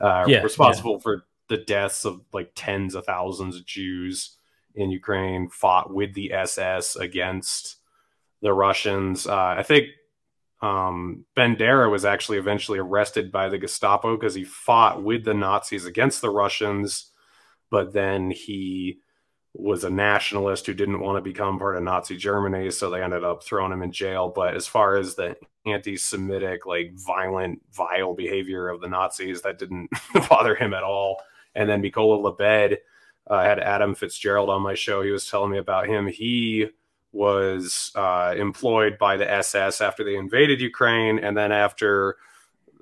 [0.00, 0.98] Uh, yeah, responsible yeah.
[1.02, 4.36] for the deaths of like tens of thousands of Jews
[4.74, 7.76] in Ukraine, fought with the SS against
[8.40, 9.26] the Russians.
[9.26, 9.88] Uh, I think
[10.62, 15.86] um, Bandera was actually eventually arrested by the Gestapo because he fought with the Nazis
[15.86, 17.10] against the Russians,
[17.68, 19.00] but then he
[19.52, 23.24] was a nationalist who didn't want to become part of Nazi Germany, so they ended
[23.24, 24.32] up throwing him in jail.
[24.32, 25.36] But as far as the
[25.66, 29.90] anti-Semitic, like violent, vile behavior of the Nazis, that didn't
[30.28, 31.20] bother him at all.
[31.54, 32.78] And then Mykola Lebed,
[33.26, 35.02] uh, had Adam Fitzgerald on my show.
[35.02, 36.06] He was telling me about him.
[36.06, 36.66] He
[37.12, 42.16] was uh, employed by the SS after they invaded Ukraine, and then after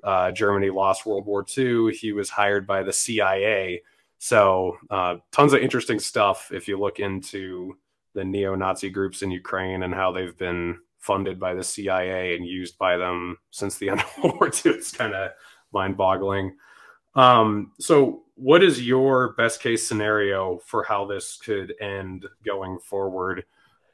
[0.04, 3.82] uh, Germany lost World War II, he was hired by the CIA.
[4.18, 7.76] So, uh, tons of interesting stuff if you look into
[8.14, 12.76] the neo-Nazi groups in Ukraine and how they've been funded by the CIA and used
[12.78, 14.72] by them since the end of World War II.
[14.72, 15.32] It's kind of
[15.72, 16.56] mind-boggling.
[17.14, 23.44] Um, so, what is your best case scenario for how this could end going forward?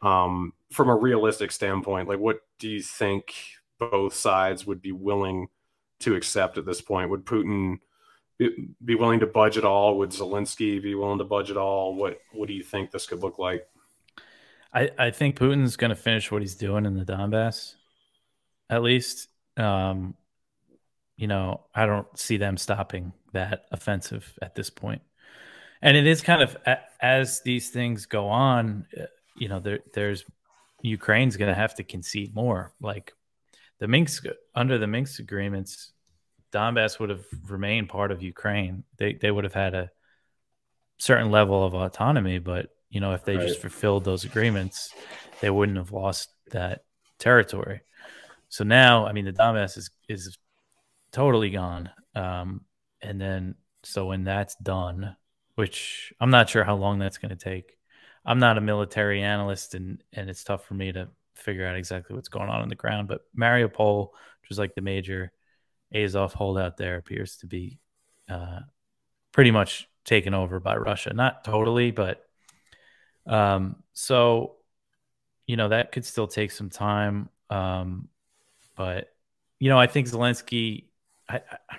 [0.04, 3.34] um, from a realistic standpoint, like what do you think
[3.78, 5.48] both sides would be willing
[6.00, 7.10] to accept at this point?
[7.10, 7.78] Would Putin
[8.38, 9.96] be, willing to budge at all?
[9.98, 11.94] Would Zelensky be willing to budge at all?
[11.94, 13.66] What What do you think this could look like?
[14.72, 17.74] I, I think Putin's going to finish what he's doing in the Donbass,
[18.68, 19.28] at least.
[19.56, 20.14] Um,
[21.16, 25.02] you know, I don't see them stopping that offensive at this point.
[25.82, 26.56] And it is kind of
[27.00, 28.86] as these things go on,
[29.36, 30.24] you know, there there's
[30.82, 32.72] Ukraine's going to have to concede more.
[32.80, 33.12] Like
[33.78, 35.92] the Minsk under the Minsk agreements,
[36.52, 38.84] Donbass would have remained part of Ukraine.
[38.96, 39.90] They they would have had a
[40.98, 43.46] certain level of autonomy, but you know, if they right.
[43.46, 44.94] just fulfilled those agreements,
[45.40, 46.84] they wouldn't have lost that
[47.18, 47.80] territory.
[48.48, 50.38] So now, I mean, the Donbass is is
[51.10, 51.90] totally gone.
[52.14, 52.62] Um,
[53.04, 55.16] and then so when that's done,
[55.54, 57.76] which I'm not sure how long that's going to take,
[58.24, 62.16] I'm not a military analyst, and and it's tough for me to figure out exactly
[62.16, 63.08] what's going on on the ground.
[63.08, 64.08] But Mariupol,
[64.40, 65.32] which was like the major
[65.94, 67.78] Azov holdout there, appears to be
[68.28, 68.60] uh,
[69.32, 71.12] pretty much taken over by Russia.
[71.12, 72.24] Not totally, but
[73.26, 74.56] um, so
[75.46, 77.28] you know that could still take some time.
[77.50, 78.08] Um,
[78.76, 79.12] but
[79.58, 80.86] you know, I think Zelensky.
[81.28, 81.76] I, I,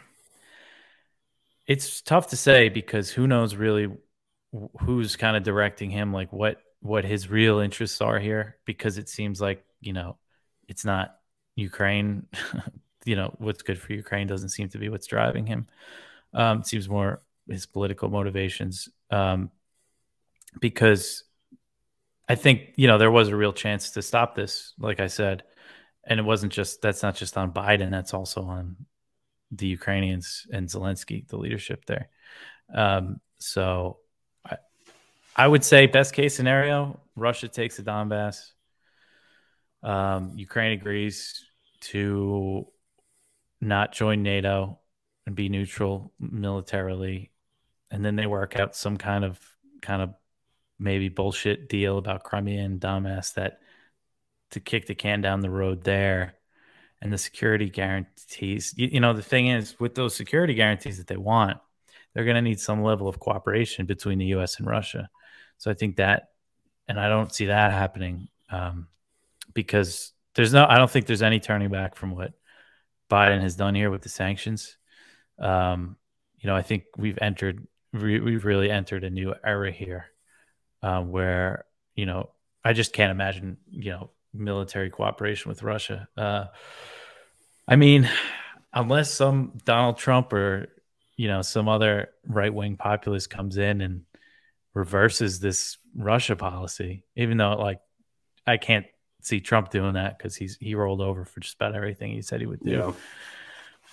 [1.68, 3.90] it's tough to say because who knows really
[4.82, 9.10] who's kind of directing him, like what what his real interests are here, because it
[9.10, 10.18] seems like you know
[10.68, 11.16] it's not
[11.56, 12.28] Ukraine.
[13.06, 15.68] you know what's good for Ukraine doesn't seem to be what's driving him.
[16.34, 19.52] Um, it seems more his political motivations, um,
[20.60, 21.24] because
[22.28, 25.44] I think you know there was a real chance to stop this, like I said,
[26.04, 28.76] and it wasn't just that's not just on Biden, that's also on
[29.58, 32.10] the Ukrainians and Zelensky, the leadership there.
[32.74, 33.98] Um, so
[35.36, 38.52] I would say best case scenario, Russia takes the Donbass.
[39.84, 41.46] Um, Ukraine agrees
[41.82, 42.68] to
[43.60, 44.80] not join NATO
[45.26, 47.32] and be neutral militarily,
[47.92, 49.40] and then they work out some kind of
[49.82, 50.14] kind of
[50.80, 53.60] maybe bullshit deal about Crimea and Donbass that
[54.52, 56.36] to kick the can down the road there
[57.02, 58.74] and the security guarantees.
[58.78, 61.58] You, you know, the thing is with those security guarantees that they want,
[62.14, 64.58] they're going to need some level of cooperation between the U.S.
[64.60, 65.10] and Russia.
[65.58, 66.30] So I think that,
[66.88, 68.88] and I don't see that happening um,
[69.54, 72.34] because there's no, I don't think there's any turning back from what
[73.10, 74.78] Biden has done here with the sanctions.
[75.40, 75.98] Um,
[76.40, 80.08] you know, I think we've entered, re- we've really entered a new era here
[80.82, 82.30] uh, where, you know,
[82.64, 86.08] I just can't imagine, you know, military cooperation with Russia.
[86.18, 86.46] Uh,
[87.68, 88.10] I mean,
[88.74, 90.68] unless some Donald Trump or,
[91.18, 94.02] you know, some other right wing populist comes in and
[94.74, 97.80] reverses this Russia policy, even though like
[98.46, 98.86] I can't
[99.22, 102.42] see Trump doing that because he's he rolled over for just about everything he said
[102.42, 102.72] he would do.
[102.72, 102.92] Yeah.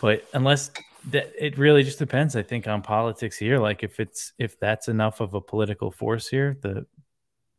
[0.01, 0.71] but unless
[1.11, 3.59] that, it really just depends, I think, on politics here.
[3.59, 6.87] Like if it's if that's enough of a political force here, the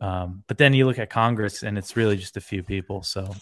[0.03, 3.03] um, but then you look at Congress and it's really just a few people.
[3.03, 3.33] So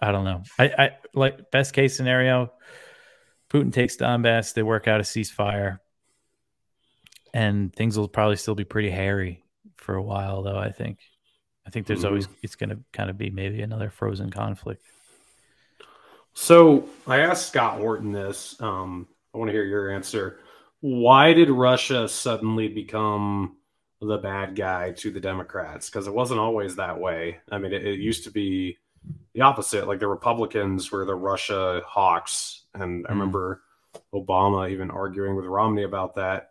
[0.00, 0.42] I don't know.
[0.58, 2.52] I, I like best case scenario,
[3.48, 5.78] Putin takes Donbass, they work out a ceasefire,
[7.32, 9.44] and things will probably still be pretty hairy
[9.76, 10.58] for a while, though.
[10.58, 10.98] I think.
[11.64, 12.08] I think there's mm-hmm.
[12.08, 14.82] always it's going to kind of be maybe another frozen conflict.
[16.34, 18.60] So I asked Scott Horton this.
[18.60, 20.40] Um, I want to hear your answer.
[20.80, 23.56] Why did Russia suddenly become
[24.06, 25.88] the bad guy to the Democrats?
[25.88, 27.38] Because it wasn't always that way.
[27.50, 28.78] I mean, it, it used to be
[29.34, 29.86] the opposite.
[29.86, 33.18] Like the Republicans were the Russia hawks, and I hmm.
[33.18, 33.62] remember
[34.14, 36.50] Obama even arguing with Romney about that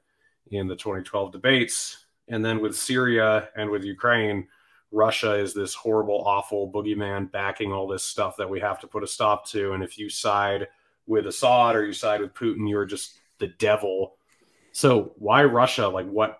[0.52, 2.06] in the 2012 debates.
[2.28, 4.48] And then with Syria and with Ukraine,
[4.92, 9.04] Russia is this horrible, awful boogeyman backing all this stuff that we have to put
[9.04, 9.74] a stop to.
[9.74, 10.68] And if you side
[11.08, 14.16] with Assad or you side with Putin, you're just the devil.
[14.74, 15.88] So why Russia?
[15.88, 16.40] Like what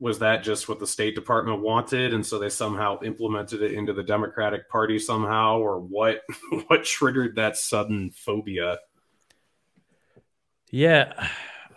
[0.00, 3.92] was that just what the State Department wanted, and so they somehow implemented it into
[3.92, 6.22] the Democratic Party somehow, or what?
[6.66, 8.78] what triggered that sudden phobia?
[10.70, 11.28] Yeah,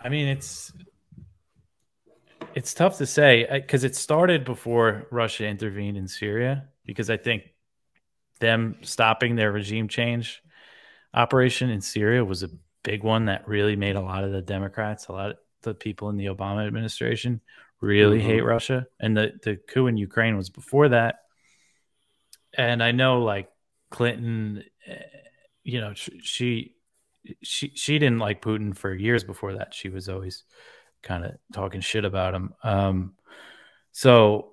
[0.03, 0.73] I mean it's
[2.55, 7.43] it's tough to say because it started before Russia intervened in Syria because I think
[8.39, 10.41] them stopping their regime change
[11.13, 12.49] operation in Syria was a
[12.83, 16.09] big one that really made a lot of the Democrats, a lot of the people
[16.09, 17.41] in the Obama administration
[17.81, 18.27] really mm-hmm.
[18.27, 18.87] hate Russia.
[18.99, 21.19] And the, the coup in Ukraine was before that.
[22.57, 23.49] And I know like
[23.91, 24.95] Clinton, eh,
[25.63, 26.75] you know, she
[27.41, 29.73] she she didn't like Putin for years before that.
[29.73, 30.43] She was always
[31.03, 32.53] kind of talking shit about him.
[32.63, 33.13] Um,
[33.91, 34.51] so,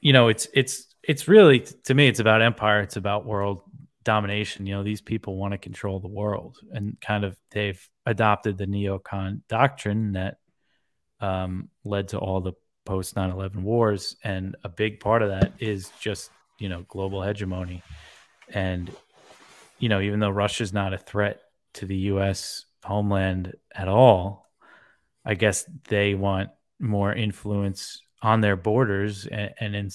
[0.00, 2.80] you know, it's it's it's really to me, it's about empire.
[2.80, 3.62] It's about world
[4.04, 4.66] domination.
[4.66, 8.66] You know, these people want to control the world, and kind of they've adopted the
[8.66, 10.38] neocon doctrine that
[11.20, 12.52] um, led to all the
[12.84, 17.82] post 9/11 wars, and a big part of that is just you know global hegemony,
[18.48, 18.90] and
[19.78, 21.40] you know even though Russia's not a threat
[21.74, 22.64] to the U.S.
[22.84, 24.50] homeland at all,
[25.24, 26.50] I guess they want
[26.80, 29.90] more influence on their borders and, and in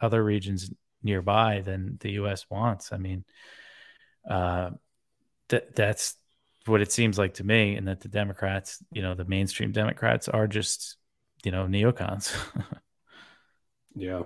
[0.00, 0.70] other regions
[1.02, 2.46] nearby than the U.S.
[2.50, 2.92] wants.
[2.92, 3.24] I mean,
[4.28, 4.70] uh,
[5.48, 6.16] that that's
[6.68, 10.28] what it seems like to me, and that the Democrats, you know, the mainstream Democrats,
[10.28, 10.96] are just
[11.44, 12.34] you know neocons.
[13.94, 14.22] yeah,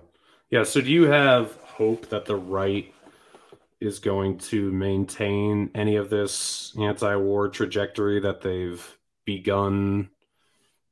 [0.50, 0.64] yeah.
[0.64, 2.92] So, do you have hope that the right
[3.80, 10.08] is going to maintain any of this anti-war trajectory that they've begun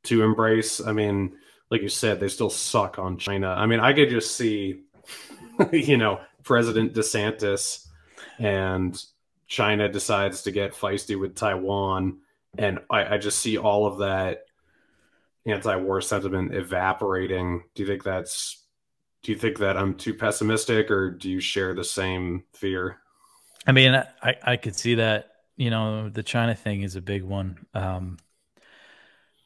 [0.04, 0.84] to embrace.
[0.84, 1.36] I mean,
[1.70, 3.48] like you said, they still suck on China.
[3.50, 4.82] I mean, I could just see,
[5.72, 7.86] you know, President DeSantis
[8.38, 9.00] and
[9.50, 12.20] China decides to get feisty with Taiwan.
[12.56, 14.44] And I, I just see all of that
[15.44, 17.64] anti war sentiment evaporating.
[17.74, 18.64] Do you think that's,
[19.22, 22.98] do you think that I'm too pessimistic or do you share the same fear?
[23.66, 27.22] I mean, I, I could see that, you know, the China thing is a big
[27.22, 27.66] one.
[27.74, 28.16] Um,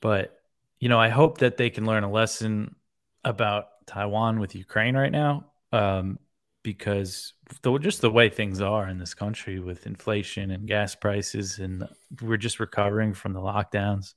[0.01, 0.39] but
[0.79, 2.77] you know, I hope that they can learn a lesson
[3.25, 6.19] about Taiwan with Ukraine right now, um,
[6.63, 11.59] because the, just the way things are in this country with inflation and gas prices,
[11.59, 11.89] and
[12.23, 14.15] we're just recovering from the lockdowns.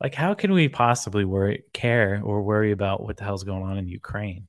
[0.00, 3.78] Like, how can we possibly worry, care, or worry about what the hell's going on
[3.78, 4.48] in Ukraine?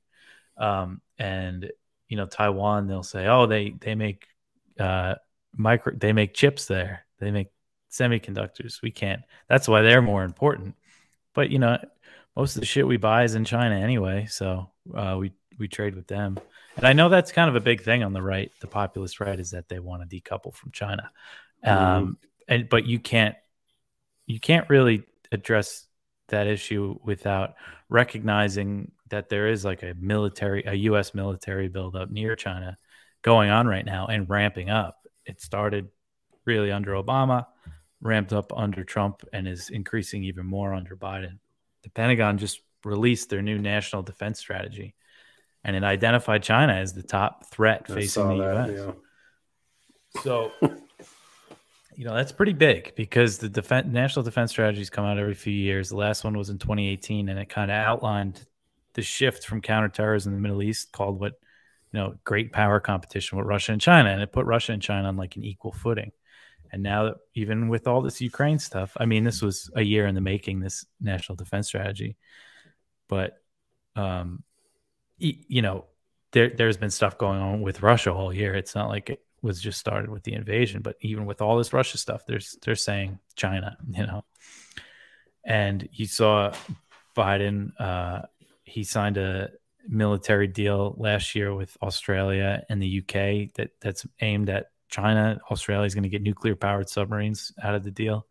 [0.58, 1.70] Um, and
[2.08, 4.26] you know, Taiwan, they'll say, "Oh, they they make
[4.78, 5.16] uh,
[5.56, 7.48] micro, they make chips there, they make
[7.90, 8.82] semiconductors.
[8.82, 9.22] We can't.
[9.48, 10.76] That's why they're more important."
[11.34, 11.78] But you know,
[12.36, 15.94] most of the shit we buy is in China anyway, so uh, we we trade
[15.94, 16.38] with them.
[16.76, 19.38] And I know that's kind of a big thing on the right, the populist right,
[19.38, 21.10] is that they want to decouple from China.
[21.64, 23.34] Um, and but you can't
[24.26, 25.86] you can't really address
[26.28, 27.54] that issue without
[27.88, 31.14] recognizing that there is like a military, a U.S.
[31.14, 32.76] military buildup near China
[33.22, 35.08] going on right now and ramping up.
[35.24, 35.88] It started
[36.44, 37.46] really under Obama
[38.00, 41.38] ramped up under Trump and is increasing even more under Biden.
[41.82, 44.94] The Pentagon just released their new national defense strategy,
[45.68, 48.94] and it identified China as the top threat I facing the that, U.S.
[50.16, 50.22] Yeah.
[50.22, 50.50] So,
[51.94, 55.52] you know, that's pretty big because the defense, national defense strategies come out every few
[55.52, 55.90] years.
[55.90, 58.46] The last one was in 2018, and it kind of outlined
[58.94, 61.34] the shift from counterterrorism in the Middle East, called what
[61.92, 65.06] you know, great power competition with Russia and China, and it put Russia and China
[65.08, 66.12] on like an equal footing.
[66.72, 70.06] And now that even with all this Ukraine stuff, I mean, this was a year
[70.06, 72.16] in the making, this national defense strategy.
[73.06, 73.42] But,
[73.96, 74.44] um,
[75.18, 75.86] you know,
[76.32, 78.54] there, there's been stuff going on with Russia all year.
[78.54, 80.82] It's not like it, was just started with the invasion.
[80.82, 84.24] But even with all this Russia stuff, there's they're saying China, you know.
[85.44, 86.52] And you saw
[87.16, 88.22] Biden, uh,
[88.64, 89.50] he signed a
[89.86, 95.40] military deal last year with Australia and the UK that that's aimed at China.
[95.50, 98.26] Australia is going to get nuclear powered submarines out of the deal.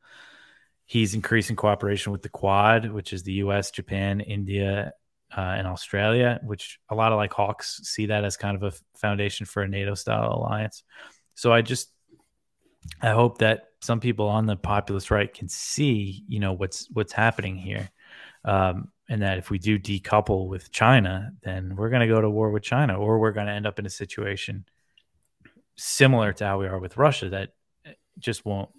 [0.85, 4.93] He's increasing cooperation with the Quad, which is the US, Japan, India,
[5.35, 8.77] uh, and Australia, which a lot of like Hawks see that as kind of a
[8.97, 10.83] foundation for a NATO style alliance.
[11.35, 11.91] So I just,
[13.01, 17.13] I hope that some people on the populist right can see, you know, what's what's
[17.13, 17.89] happening here,
[18.45, 22.29] um, and that if we do decouple with China, then we're going to go to
[22.29, 24.65] war with China, or we're going to end up in a situation
[25.75, 27.49] similar to how we are with Russia that
[28.17, 28.69] just won't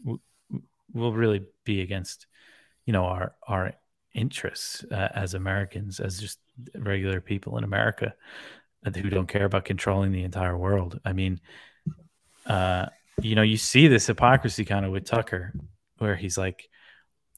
[0.92, 2.26] will really be against,
[2.86, 3.74] you know, our our
[4.18, 6.38] interests uh, as Americans, as just
[6.74, 8.14] regular people in America
[8.94, 11.00] who don't care about controlling the entire world.
[11.04, 11.40] I mean,
[12.46, 12.86] uh,
[13.20, 15.52] you know, you see this hypocrisy kind of with Tucker,
[15.98, 16.68] where he's like,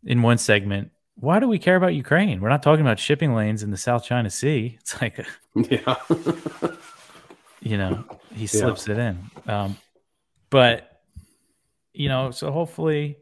[0.04, 2.40] in one segment, why do we care about Ukraine?
[2.40, 4.78] We're not talking about shipping lanes in the South China Sea.
[4.80, 5.96] It's like, yeah,
[7.60, 8.04] you know,
[8.34, 8.94] he slips yeah.
[8.94, 9.30] it in.
[9.52, 9.76] Um,
[10.48, 11.02] but
[11.92, 13.18] you know, so hopefully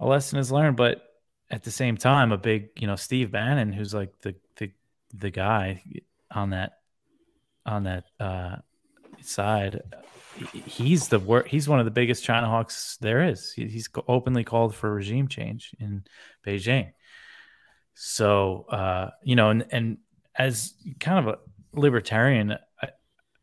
[0.00, 0.76] a lesson is learned.
[0.76, 1.02] But
[1.50, 4.70] at the same time, a big, you know, Steve Bannon, who's like the the
[5.12, 5.82] the guy
[6.30, 6.78] on that
[7.66, 8.56] on that uh,
[9.20, 9.82] side,
[10.52, 13.52] he's the wor- he's one of the biggest China hawks there is.
[13.52, 16.04] He's openly called for regime change in
[16.46, 16.92] Beijing.
[17.94, 19.98] So uh, you know, and and
[20.36, 22.88] as kind of a libertarian, I,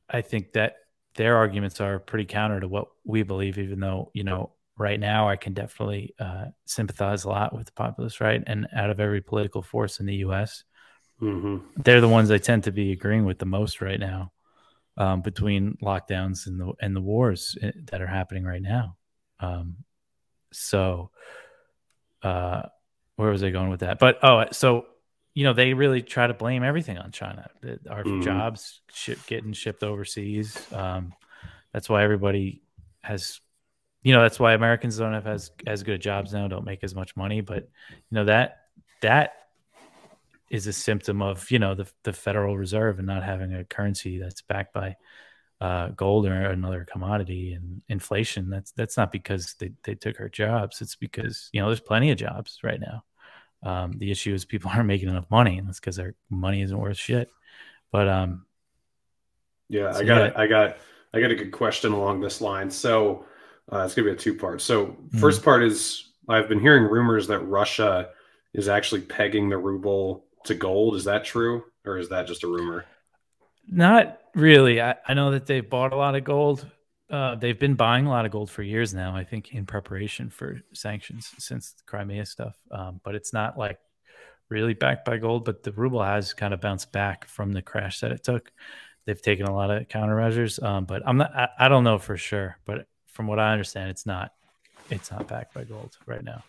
[0.10, 0.76] I think that
[1.16, 5.30] their arguments are pretty counter to what we believe, even though you know right now
[5.30, 9.22] I can definitely uh, sympathize a lot with the populist right, and out of every
[9.22, 10.64] political force in the U.S.
[11.22, 11.82] Mm-hmm.
[11.82, 14.32] They're the ones I tend to be agreeing with the most right now
[14.98, 18.98] um, between lockdowns and the and the wars eh, that are happening right now.
[19.40, 19.78] Um,
[20.52, 21.12] so,
[22.24, 22.64] uh,
[23.16, 24.00] where was I going with that?
[24.00, 24.86] But oh, so
[25.34, 27.50] you know they really try to blame everything on China.
[27.90, 28.22] Our mm-hmm.
[28.22, 30.58] jobs ship, getting shipped overseas.
[30.74, 31.14] Um,
[31.74, 32.64] that's why everybody
[33.02, 33.40] has,
[34.04, 36.96] you know, that's why Americans don't have as as good jobs now, don't make as
[36.96, 37.42] much money.
[37.42, 38.62] But you know that
[39.02, 39.34] that
[40.50, 44.20] is a symptom of you know the the Federal Reserve and not having a currency
[44.20, 44.96] that's backed by
[45.62, 48.50] uh, gold or another commodity and inflation.
[48.50, 50.82] That's that's not because they, they took our jobs.
[50.82, 53.04] It's because you know there's plenty of jobs right now.
[53.64, 56.78] Um, the issue is people aren't making enough money, and that's because their money isn't
[56.78, 57.30] worth shit.
[57.92, 58.46] But um,
[59.70, 60.42] yeah, so I got yeah.
[60.42, 60.78] I got
[61.14, 62.72] I got a good question along this line.
[62.72, 63.26] So
[63.72, 64.62] uh, it's gonna be a two part.
[64.62, 65.44] So 1st mm-hmm.
[65.44, 68.10] part is I've been hearing rumors that Russia
[68.54, 70.96] is actually pegging the ruble to gold.
[70.96, 72.86] Is that true, or is that just a rumor?
[73.68, 74.82] Not really.
[74.82, 76.66] I, I know that they've bought a lot of gold.
[77.10, 79.16] Uh, they've been buying a lot of gold for years now.
[79.16, 82.58] I think in preparation for sanctions since the Crimea stuff.
[82.72, 83.80] Um, but it's not like
[84.50, 85.46] really backed by gold.
[85.46, 88.52] But the ruble has kind of bounced back from the crash that it took.
[89.06, 90.62] They've taken a lot of countermeasures.
[90.64, 91.36] Um, but I'm not.
[91.36, 92.58] I, I don't know for sure.
[92.66, 94.34] But from what I understand, it's not.
[94.90, 96.44] It's not backed by gold right now.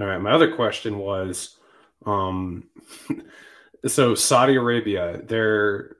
[0.00, 0.18] All right.
[0.18, 1.56] My other question was
[2.06, 2.68] um,
[3.86, 5.96] so Saudi Arabia, they're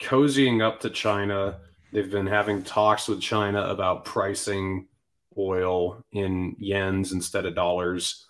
[0.00, 1.58] cozying up to China.
[1.92, 4.88] They've been having talks with China about pricing
[5.36, 8.26] oil in yens instead of dollars.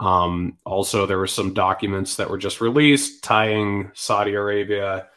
[0.00, 5.08] Um, also, there were some documents that were just released tying Saudi Arabia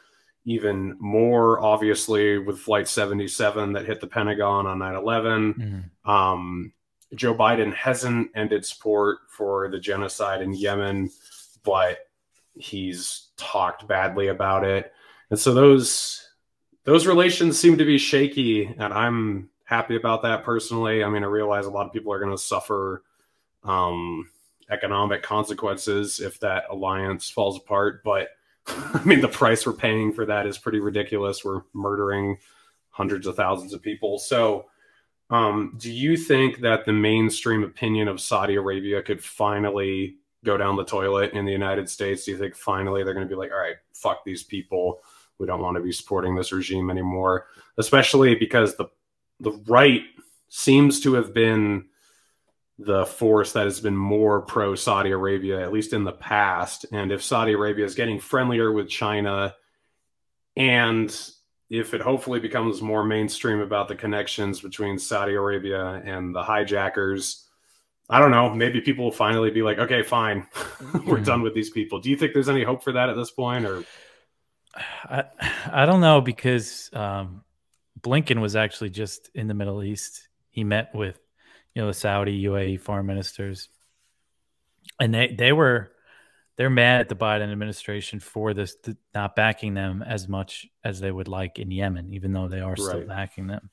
[0.45, 5.53] even more obviously with Flight 77 that hit the Pentagon on 9 11.
[5.53, 6.09] Mm-hmm.
[6.09, 6.71] Um,
[7.13, 11.09] Joe Biden hasn't ended support for the genocide in Yemen
[11.65, 12.07] but
[12.53, 14.93] he's talked badly about it.
[15.29, 16.29] And so those
[16.85, 21.03] those relations seem to be shaky and I'm happy about that personally.
[21.03, 23.03] I mean, I realize a lot of people are going to suffer
[23.63, 24.29] um,
[24.69, 28.29] economic consequences if that alliance falls apart, but
[28.67, 31.43] I mean, the price we're paying for that is pretty ridiculous.
[31.43, 32.37] We're murdering
[32.89, 34.17] hundreds of thousands of people.
[34.17, 34.65] So,
[35.29, 40.75] um, do you think that the mainstream opinion of Saudi Arabia could finally go down
[40.75, 42.25] the toilet in the United States?
[42.25, 45.01] Do you think finally they're going to be like, all right, fuck these people.
[45.39, 47.47] We don't want to be supporting this regime anymore,
[47.77, 48.85] especially because the
[49.41, 50.01] the right
[50.47, 51.85] seems to have been
[52.77, 56.85] the force that has been more pro Saudi Arabia, at least in the past.
[56.91, 59.55] And if Saudi Arabia is getting friendlier with China,
[60.57, 61.17] and
[61.69, 67.45] if it hopefully becomes more mainstream about the connections between Saudi Arabia and the hijackers,
[68.09, 68.53] I don't know.
[68.53, 70.45] Maybe people will finally be like, okay, fine,
[71.05, 71.99] we're done with these people.
[71.99, 73.83] Do you think there's any hope for that at this point, or?
[75.05, 75.23] I
[75.71, 77.43] I don't know because um,
[77.99, 80.27] Blinken was actually just in the Middle East.
[80.49, 81.19] He met with,
[81.75, 83.69] you know, the Saudi UAE foreign ministers,
[84.99, 85.91] and they they were
[86.57, 88.77] they're mad at the Biden administration for this
[89.13, 92.77] not backing them as much as they would like in Yemen, even though they are
[92.77, 93.07] still right.
[93.07, 93.69] backing them.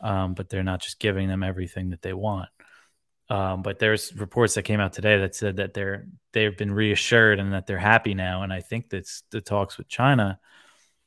[0.00, 2.50] Um, but they're not just giving them everything that they want.
[3.30, 7.40] Um, but there's reports that came out today that said that they're they've been reassured
[7.40, 8.42] and that they're happy now.
[8.42, 10.38] And I think that's the talks with China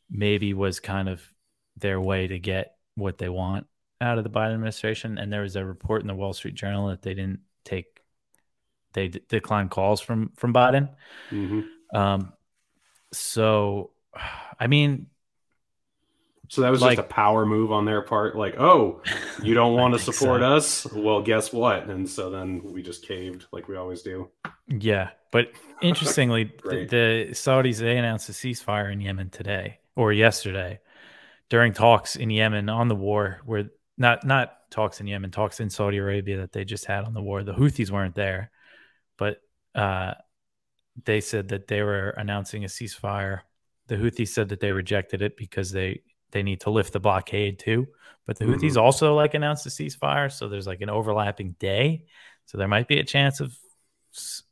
[0.09, 1.21] maybe was kind of
[1.77, 3.65] their way to get what they want
[4.01, 5.17] out of the Biden administration.
[5.17, 8.01] And there was a report in the Wall Street Journal that they didn't take
[8.93, 10.89] they d- declined calls from from Biden.
[11.29, 11.97] Mm-hmm.
[11.97, 12.33] Um,
[13.13, 13.91] so,
[14.59, 15.07] I mean,
[16.47, 18.35] so that was like, just a power move on their part.
[18.35, 19.01] Like, oh,
[19.41, 20.53] you don't want to support so.
[20.53, 20.85] us?
[20.91, 21.87] Well, guess what?
[21.87, 24.29] And so then we just caved like we always do.
[24.67, 25.11] Yeah.
[25.31, 30.81] But interestingly, the, the Saudis, they announced a ceasefire in Yemen today or yesterday
[31.49, 33.69] during talks in Yemen on the war where
[34.01, 37.21] not, not talks in Yemen, talks in Saudi Arabia that they just had on the
[37.21, 37.43] war.
[37.43, 38.51] The Houthis weren't there,
[39.17, 39.41] but
[39.75, 40.15] uh,
[41.05, 43.41] they said that they were announcing a ceasefire.
[43.87, 47.59] The Houthis said that they rejected it because they they need to lift the blockade
[47.59, 47.87] too.
[48.25, 48.79] But the Houthis mm-hmm.
[48.79, 52.05] also like announced a ceasefire, so there's like an overlapping day.
[52.45, 53.55] So there might be a chance of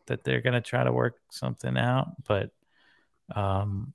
[0.08, 2.52] that they're going to try to work something out, but
[3.36, 3.94] um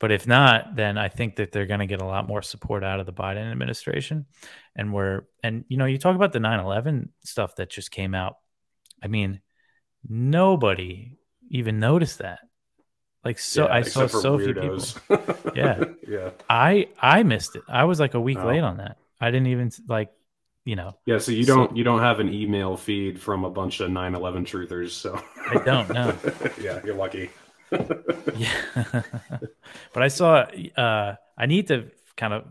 [0.00, 2.82] but if not, then I think that they're going to get a lot more support
[2.82, 4.24] out of the Biden administration.
[4.74, 8.14] And we're, and you know, you talk about the 9 11 stuff that just came
[8.14, 8.36] out.
[9.02, 9.40] I mean,
[10.08, 11.18] nobody
[11.50, 12.40] even noticed that.
[13.22, 14.98] Like so, yeah, I saw so weirdos.
[15.06, 15.52] few people.
[15.54, 16.30] Yeah, yeah.
[16.48, 17.62] I I missed it.
[17.68, 18.46] I was like a week oh.
[18.46, 18.96] late on that.
[19.20, 20.10] I didn't even like,
[20.64, 20.96] you know.
[21.04, 23.90] Yeah, so you don't so, you don't have an email feed from a bunch of
[23.90, 26.16] 9/11 truthers, so I don't know.
[26.60, 27.28] yeah, you're lucky.
[28.36, 28.52] Yeah,
[29.92, 30.46] but I saw.
[30.76, 32.44] uh I need to kind of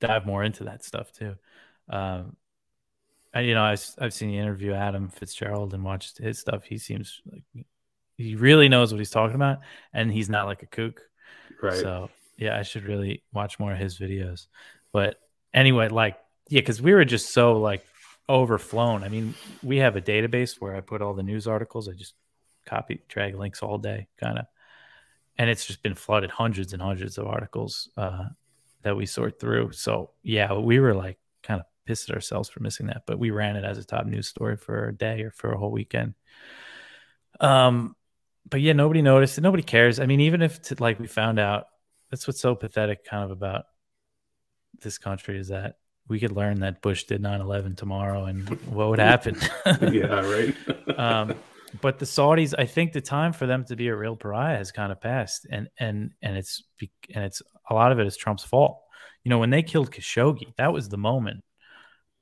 [0.00, 1.34] dive more into that stuff too.
[1.88, 2.36] Um,
[3.32, 6.62] and you know, I, I've seen the interview Adam Fitzgerald and watched his stuff.
[6.64, 7.66] He seems like
[8.16, 9.58] he really knows what he's talking about,
[9.92, 11.00] and he's not like a kook.
[11.60, 11.74] Right.
[11.74, 14.46] So yeah, I should really watch more of his videos.
[14.92, 15.18] But
[15.52, 16.16] anyway, like
[16.48, 17.84] yeah, because we were just so like
[18.28, 19.02] overflown.
[19.02, 21.88] I mean, we have a database where I put all the news articles.
[21.88, 22.14] I just
[22.64, 24.46] copy, drag links all day, kind of,
[25.38, 28.24] and it's just been flooded hundreds and hundreds of articles uh,
[28.82, 29.72] that we sort through.
[29.72, 33.30] So yeah, we were like kind of pissed at ourselves for missing that, but we
[33.30, 36.14] ran it as a top news story for a day or for a whole weekend.
[37.40, 37.96] Um,
[38.48, 39.40] but yeah, nobody noticed.
[39.40, 39.98] Nobody cares.
[39.98, 41.66] I mean, even if to, like we found out,
[42.10, 43.64] that's what's so pathetic, kind of about
[44.80, 48.98] this country is that we could learn that Bush did 9/11 tomorrow, and what would
[48.98, 49.36] happen?
[49.80, 50.54] yeah, right.
[50.98, 51.34] um,
[51.80, 54.72] but the Saudis, I think the time for them to be a real pariah has
[54.72, 56.62] kind of passed, and and and it's
[57.14, 58.80] and it's a lot of it is Trump's fault.
[59.24, 61.42] You know, when they killed Khashoggi, that was the moment.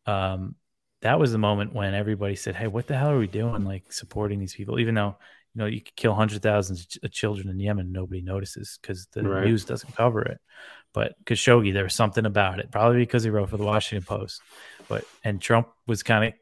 [0.07, 0.55] Um,
[1.03, 3.65] that was the moment when everybody said, "Hey, what the hell are we doing?
[3.65, 5.17] Like supporting these people?" Even though
[5.55, 9.23] you know, you could kill hundred thousands of children in Yemen, nobody notices because the
[9.23, 9.45] right.
[9.45, 10.41] news doesn't cover it.
[10.95, 14.41] But Khashoggi, there was something about it, probably because he wrote for the Washington Post.
[14.89, 16.33] But and Trump was kind of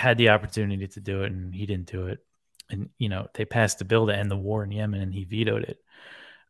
[0.00, 2.20] had the opportunity to do it, and he didn't do it.
[2.70, 5.24] And you know, they passed the bill to end the war in Yemen, and he
[5.24, 5.78] vetoed it.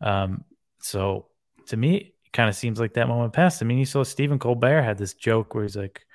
[0.01, 0.45] Um,
[0.81, 1.27] so
[1.67, 3.61] to me, it kind of seems like that moment passed.
[3.61, 6.07] I mean, you saw Stephen Colbert had this joke where he's like,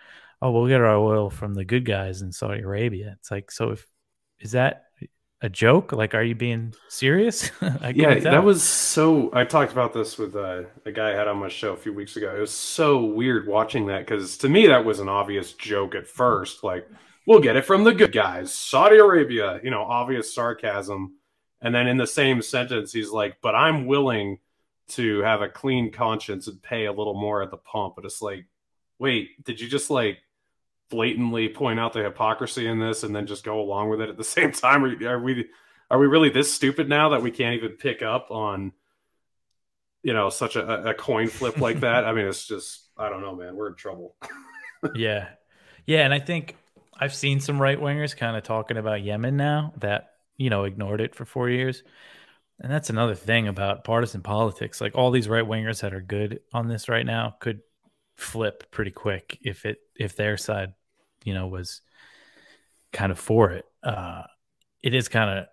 [0.42, 3.72] "Oh, we'll get our oil from the good guys in Saudi Arabia." It's like, so
[3.72, 3.86] if
[4.40, 4.86] is that
[5.42, 5.92] a joke?
[5.92, 7.52] Like, are you being serious?
[7.62, 9.30] yeah, that was so.
[9.34, 11.92] I talked about this with uh, a guy I had on my show a few
[11.92, 12.34] weeks ago.
[12.34, 16.08] It was so weird watching that because to me that was an obvious joke at
[16.08, 16.64] first.
[16.64, 16.88] Like,
[17.26, 19.60] we'll get it from the good guys, Saudi Arabia.
[19.64, 21.16] You know, obvious sarcasm.
[21.62, 24.40] And then in the same sentence, he's like, "But I'm willing
[24.90, 28.22] to have a clean conscience and pay a little more at the pump." But it's
[28.22, 28.46] like,
[29.00, 30.20] wait, did you just like
[30.90, 34.18] blatantly point out the hypocrisy in this and then just go along with it at
[34.18, 34.84] the same time?
[34.84, 35.46] Are, are we
[35.90, 38.72] are we really this stupid now that we can't even pick up on
[40.04, 42.06] you know such a, a coin flip like that?
[42.06, 43.56] I mean, it's just I don't know, man.
[43.56, 44.16] We're in trouble.
[44.96, 45.30] yeah,
[45.86, 46.56] yeah, and I think
[46.98, 51.02] I've seen some right wingers kind of talking about Yemen now that you know ignored
[51.02, 51.84] it for four years.
[52.60, 54.80] And that's another thing about partisan politics.
[54.80, 57.60] Like all these right wingers that are good on this right now could
[58.16, 60.74] flip pretty quick if it if their side,
[61.24, 61.82] you know, was
[62.94, 63.66] kind of for it.
[63.84, 64.24] Uh,
[64.82, 65.48] it is kind of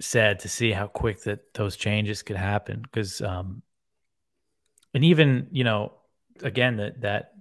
[0.00, 3.62] sad to see how quick that those changes could happen because, um,
[4.92, 5.92] and even you know,
[6.42, 7.33] again that that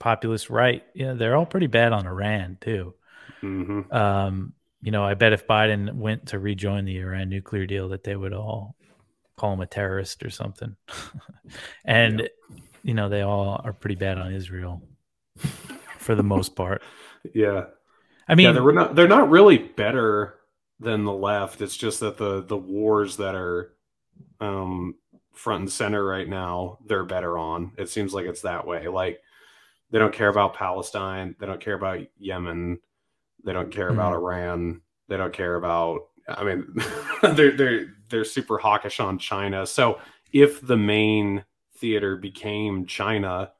[0.00, 2.94] populist right, yeah, they're all pretty bad on Iran too.
[3.42, 3.92] Mm-hmm.
[3.94, 8.02] Um, you know, I bet if Biden went to rejoin the Iran nuclear deal, that
[8.02, 8.74] they would all
[9.36, 10.74] call him a terrorist or something.
[11.84, 12.26] and yeah
[12.82, 14.82] you know they all are pretty bad on Israel
[15.98, 16.82] for the most part.
[17.34, 17.64] Yeah,
[18.26, 20.36] I mean, yeah, they're not they're not really better
[20.78, 21.60] than the left.
[21.60, 23.74] It's just that the the wars that are
[24.40, 24.94] um,
[25.34, 27.72] front and center right now, they're better on.
[27.76, 28.88] It seems like it's that way.
[28.88, 29.20] Like
[29.90, 31.34] they don't care about Palestine.
[31.38, 32.78] They don't care about Yemen.
[33.44, 33.98] They don't care mm-hmm.
[33.98, 34.80] about Iran.
[35.08, 36.08] They don't care about.
[36.28, 36.74] I mean,
[37.22, 39.66] they're they're they're super hawkish on China.
[39.66, 39.98] So
[40.32, 41.44] if the main
[41.76, 43.52] theater became China,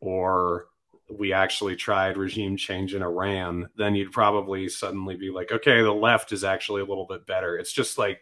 [0.00, 0.66] or
[1.10, 5.92] we actually tried regime change in Iran, then you'd probably suddenly be like, okay, the
[5.92, 7.58] left is actually a little bit better.
[7.58, 8.20] It's just like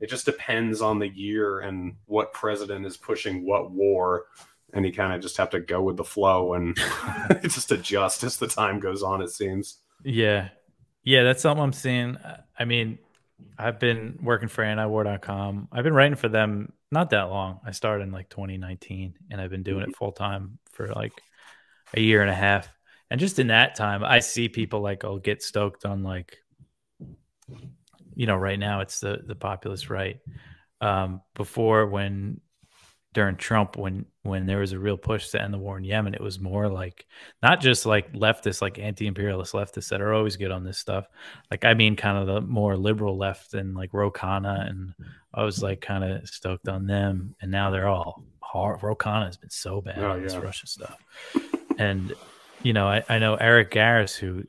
[0.00, 4.24] it just depends on the year and what president is pushing what war
[4.72, 6.76] and you kind of just have to go with the flow and
[7.42, 9.78] just adjust as the time goes on it seems.
[10.04, 10.48] Yeah.
[11.04, 12.16] Yeah that's something i'm seeing.
[12.58, 12.98] I mean
[13.58, 17.60] i've been working for antiwar.com i've been writing for them not that long.
[17.64, 19.90] I started in like 2019 and i've been doing mm-hmm.
[19.90, 21.12] it full time for like
[21.94, 22.68] a year and a half.
[23.10, 26.38] And just in that time i see people like i'll get stoked on like
[28.20, 30.18] you know, right now it's the the populist right.
[30.82, 32.40] Um, before when
[33.14, 36.14] during Trump, when when there was a real push to end the war in Yemen,
[36.14, 37.06] it was more like
[37.42, 41.06] not just like leftists, like anti-imperialist leftists that are always good on this stuff.
[41.50, 44.94] Like I mean, kind of the more liberal left and like Ro Khanna, and
[45.32, 48.82] I was like kind of stoked on them, and now they're all hard.
[48.82, 50.24] Ro Khanna has been so bad oh, on yeah.
[50.24, 50.98] this Russia stuff,
[51.78, 52.12] and
[52.62, 54.44] you know, I, I know Eric Garris, who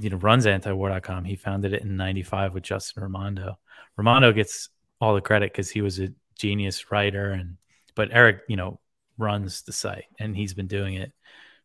[0.00, 3.58] you know runs antiwar.com he founded it in 95 with justin raimondo
[3.96, 6.08] raimondo gets all the credit because he was a
[6.38, 7.56] genius writer and
[7.94, 8.80] but eric you know
[9.22, 11.12] runs the site and he's been doing it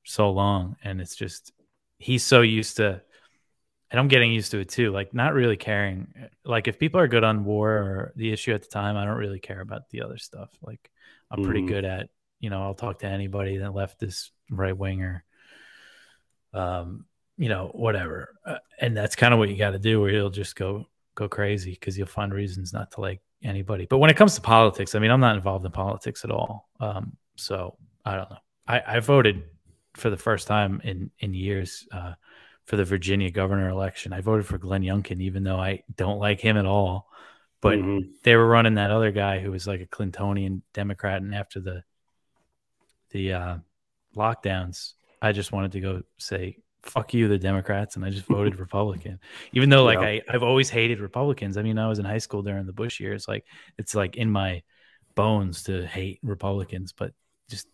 [0.03, 1.51] so long and it's just
[1.97, 3.01] he's so used to
[3.91, 6.07] and i'm getting used to it too like not really caring
[6.45, 9.17] like if people are good on war or the issue at the time i don't
[9.17, 10.89] really care about the other stuff like
[11.29, 11.67] i'm pretty mm.
[11.67, 15.25] good at you know i'll talk to anybody that left this right winger
[16.53, 17.05] um
[17.37, 18.35] you know, whatever.
[18.45, 20.85] Uh, and that's kind of what you got to do, or you'll just go
[21.15, 23.85] go crazy because you'll find reasons not to like anybody.
[23.85, 26.67] But when it comes to politics, I mean, I'm not involved in politics at all.
[26.79, 28.37] Um, so I don't know.
[28.67, 29.43] I, I voted
[29.95, 32.13] for the first time in in years uh,
[32.65, 34.13] for the Virginia governor election.
[34.13, 37.07] I voted for Glenn Youngkin, even though I don't like him at all.
[37.59, 38.09] But mm-hmm.
[38.23, 41.83] they were running that other guy who was like a Clintonian Democrat, and after the
[43.11, 43.57] the uh,
[44.15, 48.55] lockdowns, I just wanted to go say fuck you, the Democrats, and I just voted
[48.59, 49.19] Republican.
[49.53, 50.07] Even though like yeah.
[50.07, 51.57] I, I've always hated Republicans.
[51.57, 53.27] I mean, I was in high school during the Bush years.
[53.27, 53.45] Like
[53.77, 54.61] it's like in my
[55.15, 57.13] bones to hate Republicans, but
[57.49, 57.67] just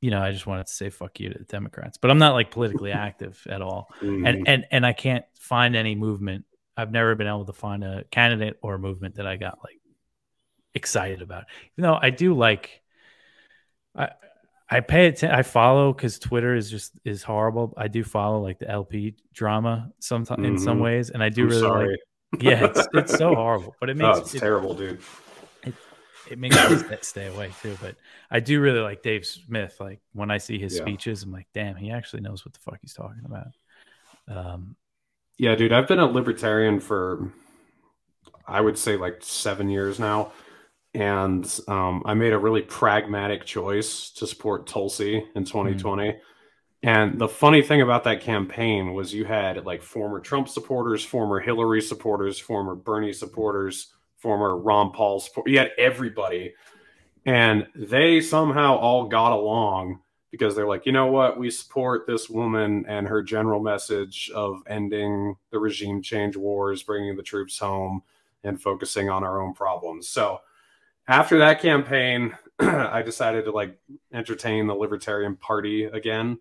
[0.00, 1.96] you know, I just wanted to say fuck you to the Democrats.
[1.96, 3.88] But I'm not like politically active at all.
[4.00, 4.26] Mm-hmm.
[4.26, 6.44] And and and I can't find any movement.
[6.76, 9.78] I've never been able to find a candidate or a movement that I got like
[10.74, 11.44] excited about.
[11.76, 12.82] Even though I do like
[13.94, 14.10] I
[14.72, 15.22] I pay it.
[15.22, 17.74] I follow because Twitter is just is horrible.
[17.76, 20.54] I do follow like the LP drama sometimes mm-hmm.
[20.54, 20.84] in some mm-hmm.
[20.84, 21.90] ways, and I do I'm really sorry.
[21.90, 21.98] like.
[22.42, 25.00] Yeah, it's it's so horrible, but it makes oh, it's it, terrible, dude.
[26.30, 27.76] It, makes me stay away too.
[27.80, 27.96] But
[28.30, 29.76] I do really like Dave Smith.
[29.80, 30.82] Like when I see his yeah.
[30.82, 33.48] speeches, I'm like, damn, he actually knows what the fuck he's talking about.
[34.28, 34.76] Um,
[35.38, 37.32] yeah, dude, I've been a libertarian for
[38.46, 40.32] I would say like seven years now
[40.94, 46.02] and um, I made a really pragmatic choice to support Tulsi in 2020.
[46.08, 46.18] Mm.
[46.84, 51.40] And the funny thing about that campaign was you had like former Trump supporters, former
[51.40, 53.92] Hillary supporters, former Bernie supporters,
[54.22, 55.48] former Ron Paul support.
[55.48, 56.54] You had everybody,
[57.26, 60.00] and they somehow all got along
[60.30, 64.62] because they're like, you know what, we support this woman and her general message of
[64.66, 68.02] ending the regime change wars, bringing the troops home,
[68.42, 70.08] and focusing on our own problems.
[70.08, 70.40] So
[71.06, 73.78] after that campaign, I decided to like
[74.12, 76.38] entertain the Libertarian Party again.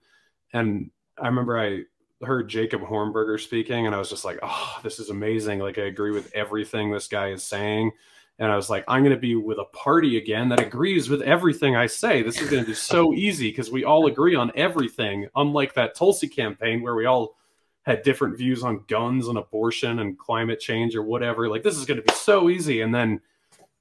[0.53, 1.83] And I remember I
[2.23, 5.59] heard Jacob Hornberger speaking, and I was just like, oh, this is amazing.
[5.59, 7.91] Like, I agree with everything this guy is saying.
[8.39, 11.21] And I was like, I'm going to be with a party again that agrees with
[11.21, 12.23] everything I say.
[12.23, 15.95] This is going to be so easy because we all agree on everything, unlike that
[15.95, 17.35] Tulsi campaign where we all
[17.83, 21.49] had different views on guns and abortion and climate change or whatever.
[21.49, 22.81] Like, this is going to be so easy.
[22.81, 23.21] And then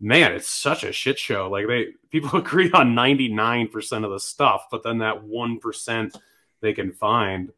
[0.01, 1.49] man, it's such a shit show.
[1.51, 6.21] Like they people agree on 99% of the stuff, but then that 1%
[6.61, 7.53] they can find,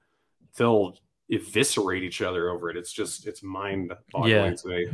[0.56, 0.96] they'll
[1.30, 2.76] eviscerate each other over it.
[2.76, 4.54] It's just it's mind boggling yeah.
[4.54, 4.86] to me.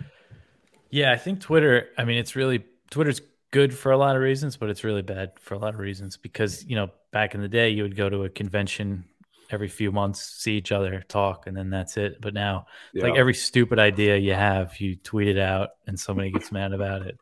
[0.90, 4.56] Yeah, I think Twitter, I mean, it's really Twitter's good for a lot of reasons,
[4.56, 7.48] but it's really bad for a lot of reasons because, you know, back in the
[7.48, 9.04] day you would go to a convention
[9.50, 12.20] every few months, see each other, talk, and then that's it.
[12.20, 13.04] But now, Yeah.
[13.04, 17.02] like every stupid idea you have, you tweet it out, and somebody gets mad about
[17.02, 17.18] it,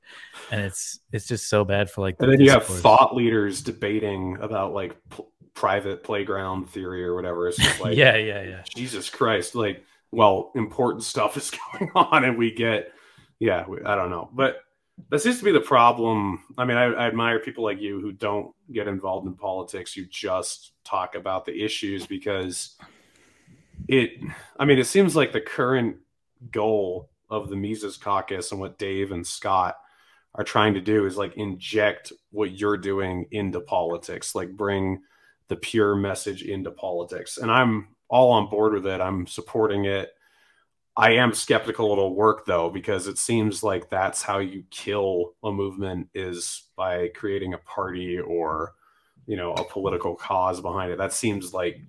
[0.50, 2.16] and it's it's just so bad for like.
[2.18, 5.24] and the then you have thought leaders debating about like p-
[5.56, 7.48] private playground theory or whatever.
[7.48, 8.62] It's just like, yeah, yeah, yeah.
[8.74, 12.92] Jesus Christ, like, well, important stuff is going on, and we get,
[13.40, 14.60] yeah, we, I don't know, but
[15.10, 16.44] that seems to be the problem.
[16.56, 19.96] I mean, I, I admire people like you who don't get involved in politics.
[19.96, 22.76] You just talk about the issues because
[23.88, 24.12] it,
[24.58, 25.96] I mean, it seems like the current
[26.50, 29.76] goal of the Mises Caucus and what Dave and Scott
[30.34, 35.00] are trying to do is like inject what you're doing into politics, like bring
[35.48, 37.38] the pure message into politics.
[37.38, 39.00] And I'm all on board with it.
[39.00, 40.12] I'm supporting it.
[40.96, 45.52] I am skeptical it'll work though, because it seems like that's how you kill a
[45.52, 48.74] movement is by creating a party or,
[49.26, 50.98] you know, a political cause behind it.
[50.98, 51.80] That seems like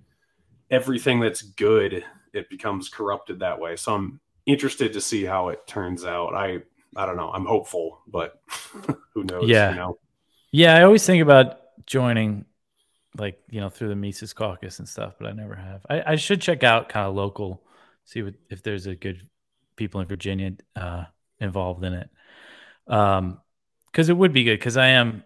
[0.70, 2.04] everything that's good,
[2.34, 3.76] it becomes corrupted that way.
[3.76, 6.34] So I'm interested to see how it turns out.
[6.34, 6.62] I
[6.96, 7.30] I don't know.
[7.30, 8.40] I'm hopeful, but
[9.14, 9.48] who knows?
[9.48, 9.70] Yeah.
[9.70, 9.98] You know?
[10.50, 12.46] Yeah, I always think about joining,
[13.16, 15.84] like you know, through the Mises Caucus and stuff, but I never have.
[15.88, 17.62] I, I should check out kind of local,
[18.04, 19.26] see what if there's a good
[19.76, 21.04] people in Virginia uh,
[21.40, 22.10] involved in it,
[22.86, 23.40] um,
[23.86, 24.58] because it would be good.
[24.58, 25.24] Because I am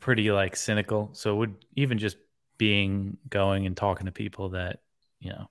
[0.00, 2.16] pretty like cynical, so it would even just
[2.58, 4.80] being going and talking to people that
[5.20, 5.48] you know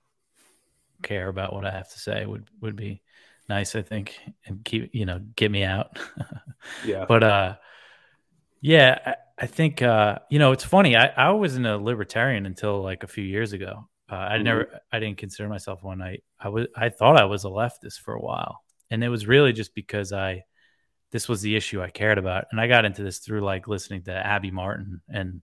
[1.02, 3.02] care about what I have to say would would be
[3.48, 3.74] nice.
[3.76, 5.98] I think and keep you know get me out.
[6.82, 7.04] Yeah.
[7.06, 7.56] but uh
[8.64, 12.82] yeah i, I think uh you know it's funny i i wasn't a libertarian until
[12.82, 14.44] like a few years ago uh, i Mhm.
[14.44, 18.00] never i didn't consider myself one i i was i thought i was a leftist
[18.00, 20.42] for a while and it was really just because i
[21.12, 24.02] this was the issue i cared about and i got into this through like listening
[24.04, 25.42] to abby martin and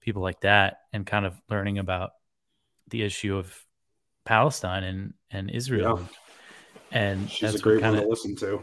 [0.00, 2.10] people like that and kind of learning about
[2.90, 3.54] the issue of
[4.24, 6.10] palestine and and israel
[6.92, 8.62] and She's a that's great what one to listen to.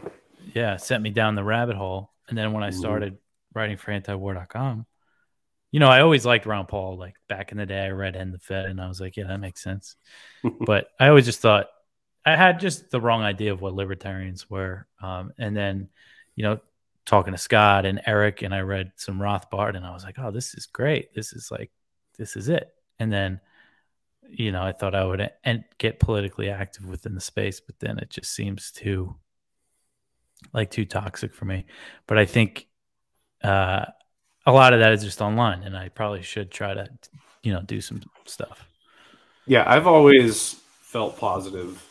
[0.54, 2.10] yeah, sent me down the rabbit hole.
[2.28, 2.74] And then when I Mhm.
[2.74, 3.18] started
[3.54, 4.86] writing for antiwar.com,
[5.70, 6.96] you know, I always liked Ron Paul.
[6.98, 9.26] Like back in the day, I read End the Fed and I was like, yeah,
[9.26, 9.96] that makes sense.
[10.60, 11.66] but I always just thought
[12.24, 14.86] I had just the wrong idea of what libertarians were.
[15.02, 15.88] Um, and then,
[16.36, 16.60] you know,
[17.06, 20.30] talking to Scott and Eric, and I read some Rothbard and I was like, oh,
[20.30, 21.14] this is great.
[21.14, 21.70] This is like,
[22.16, 22.72] this is it.
[22.98, 23.40] And then,
[24.28, 27.98] you know, I thought I would and get politically active within the space, but then
[27.98, 29.16] it just seems too
[30.52, 31.66] like too toxic for me.
[32.06, 32.66] But I think
[33.44, 33.86] uh,
[34.46, 36.88] a lot of that is just online, and I probably should try to,
[37.42, 38.66] you know, do some stuff.
[39.46, 41.82] Yeah, I've always felt positive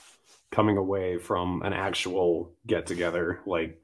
[0.51, 3.41] coming away from an actual get together.
[3.45, 3.81] Like,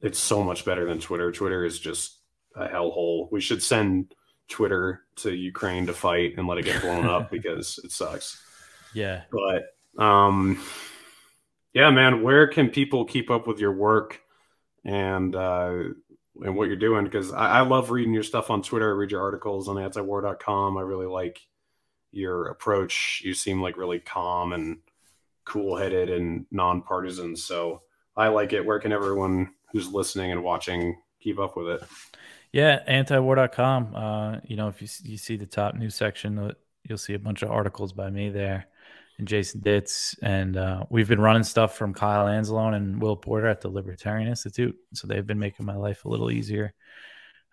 [0.00, 1.30] it's so much better than Twitter.
[1.32, 2.18] Twitter is just
[2.56, 3.30] a hellhole.
[3.30, 4.14] We should send
[4.48, 8.40] Twitter to Ukraine to fight and let it get blown up because it sucks.
[8.92, 9.22] Yeah.
[9.30, 10.60] But um,
[11.72, 14.20] yeah, man, where can people keep up with your work
[14.84, 15.74] and uh,
[16.42, 17.04] and what you're doing?
[17.04, 18.88] Because I, I love reading your stuff on Twitter.
[18.88, 20.76] I read your articles on antiwar.com.
[20.76, 21.40] I really like
[22.10, 23.22] your approach.
[23.24, 24.78] You seem like really calm and
[25.44, 27.36] cool headed and nonpartisan.
[27.36, 27.82] So
[28.16, 28.64] I like it.
[28.64, 31.82] Where can everyone who's listening and watching keep up with it?
[32.52, 33.94] Yeah, antiwar.com.
[33.94, 36.52] Uh, you know, if you you see the top news section, uh,
[36.84, 38.68] you'll see a bunch of articles by me there
[39.18, 40.16] and Jason Ditz.
[40.22, 44.28] And uh, we've been running stuff from Kyle Anzalone and Will Porter at the Libertarian
[44.28, 44.76] Institute.
[44.92, 46.74] So they've been making my life a little easier.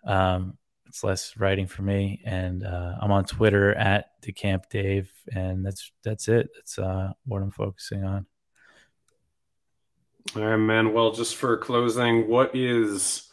[0.04, 2.20] Um, it's less writing for me.
[2.24, 5.10] And uh, I'm on Twitter at DeCamp Dave.
[5.34, 6.50] And that's that's it.
[6.54, 8.26] That's uh, what I'm focusing on.
[10.36, 10.92] All right, man.
[10.92, 13.28] Well, just for closing, what is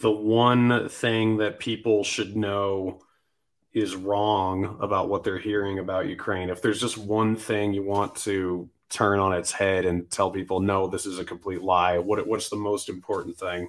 [0.00, 3.00] the one thing that people should know
[3.72, 6.50] is wrong about what they're hearing about Ukraine?
[6.50, 10.60] If there's just one thing you want to turn on its head and tell people,
[10.60, 13.68] no, this is a complete lie, what what's the most important thing?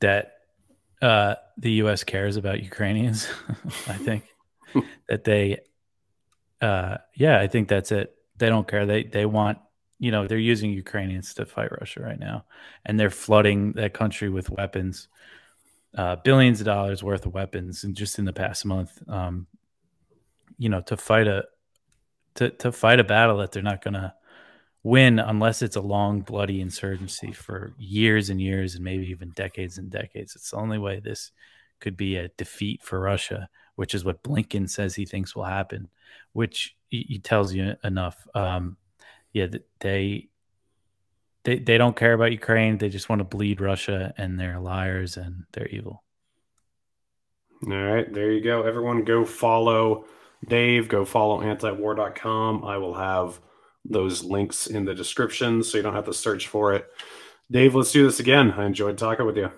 [0.00, 0.38] that
[1.02, 2.04] uh, the U.S.
[2.04, 3.28] cares about Ukrainians.
[3.88, 4.24] I think
[5.08, 5.58] that they,
[6.60, 8.14] uh, yeah, I think that's it.
[8.36, 8.86] They don't care.
[8.86, 9.58] They they want,
[9.98, 12.44] you know, they're using Ukrainians to fight Russia right now,
[12.84, 15.08] and they're flooding that country with weapons,
[15.98, 19.46] uh, billions of dollars worth of weapons, and just in the past month, um,
[20.56, 21.44] you know, to fight a
[22.36, 24.14] to to fight a battle that they're not gonna
[24.84, 29.76] win unless it's a long bloody insurgency for years and years and maybe even decades
[29.76, 30.36] and decades.
[30.36, 31.32] It's the only way this
[31.80, 35.88] could be a defeat for russia which is what blinken says he thinks will happen
[36.32, 38.26] which he, he tells you enough.
[38.34, 38.76] Um,
[39.32, 39.46] yeah
[39.80, 40.28] they
[41.48, 45.16] they they don't care about ukraine they just want to bleed russia and they're liars
[45.16, 46.04] and they're evil
[47.66, 48.62] All right, there you go.
[48.62, 50.04] Everyone go follow
[50.46, 52.64] Dave, go follow antiwar.com.
[52.64, 53.40] I will have
[53.84, 56.86] those links in the description so you don't have to search for it.
[57.50, 58.52] Dave, let's do this again.
[58.52, 59.50] I enjoyed talking with you.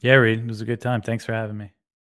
[0.00, 1.02] Yeah, Reed, it was a good time.
[1.02, 1.75] Thanks for having me.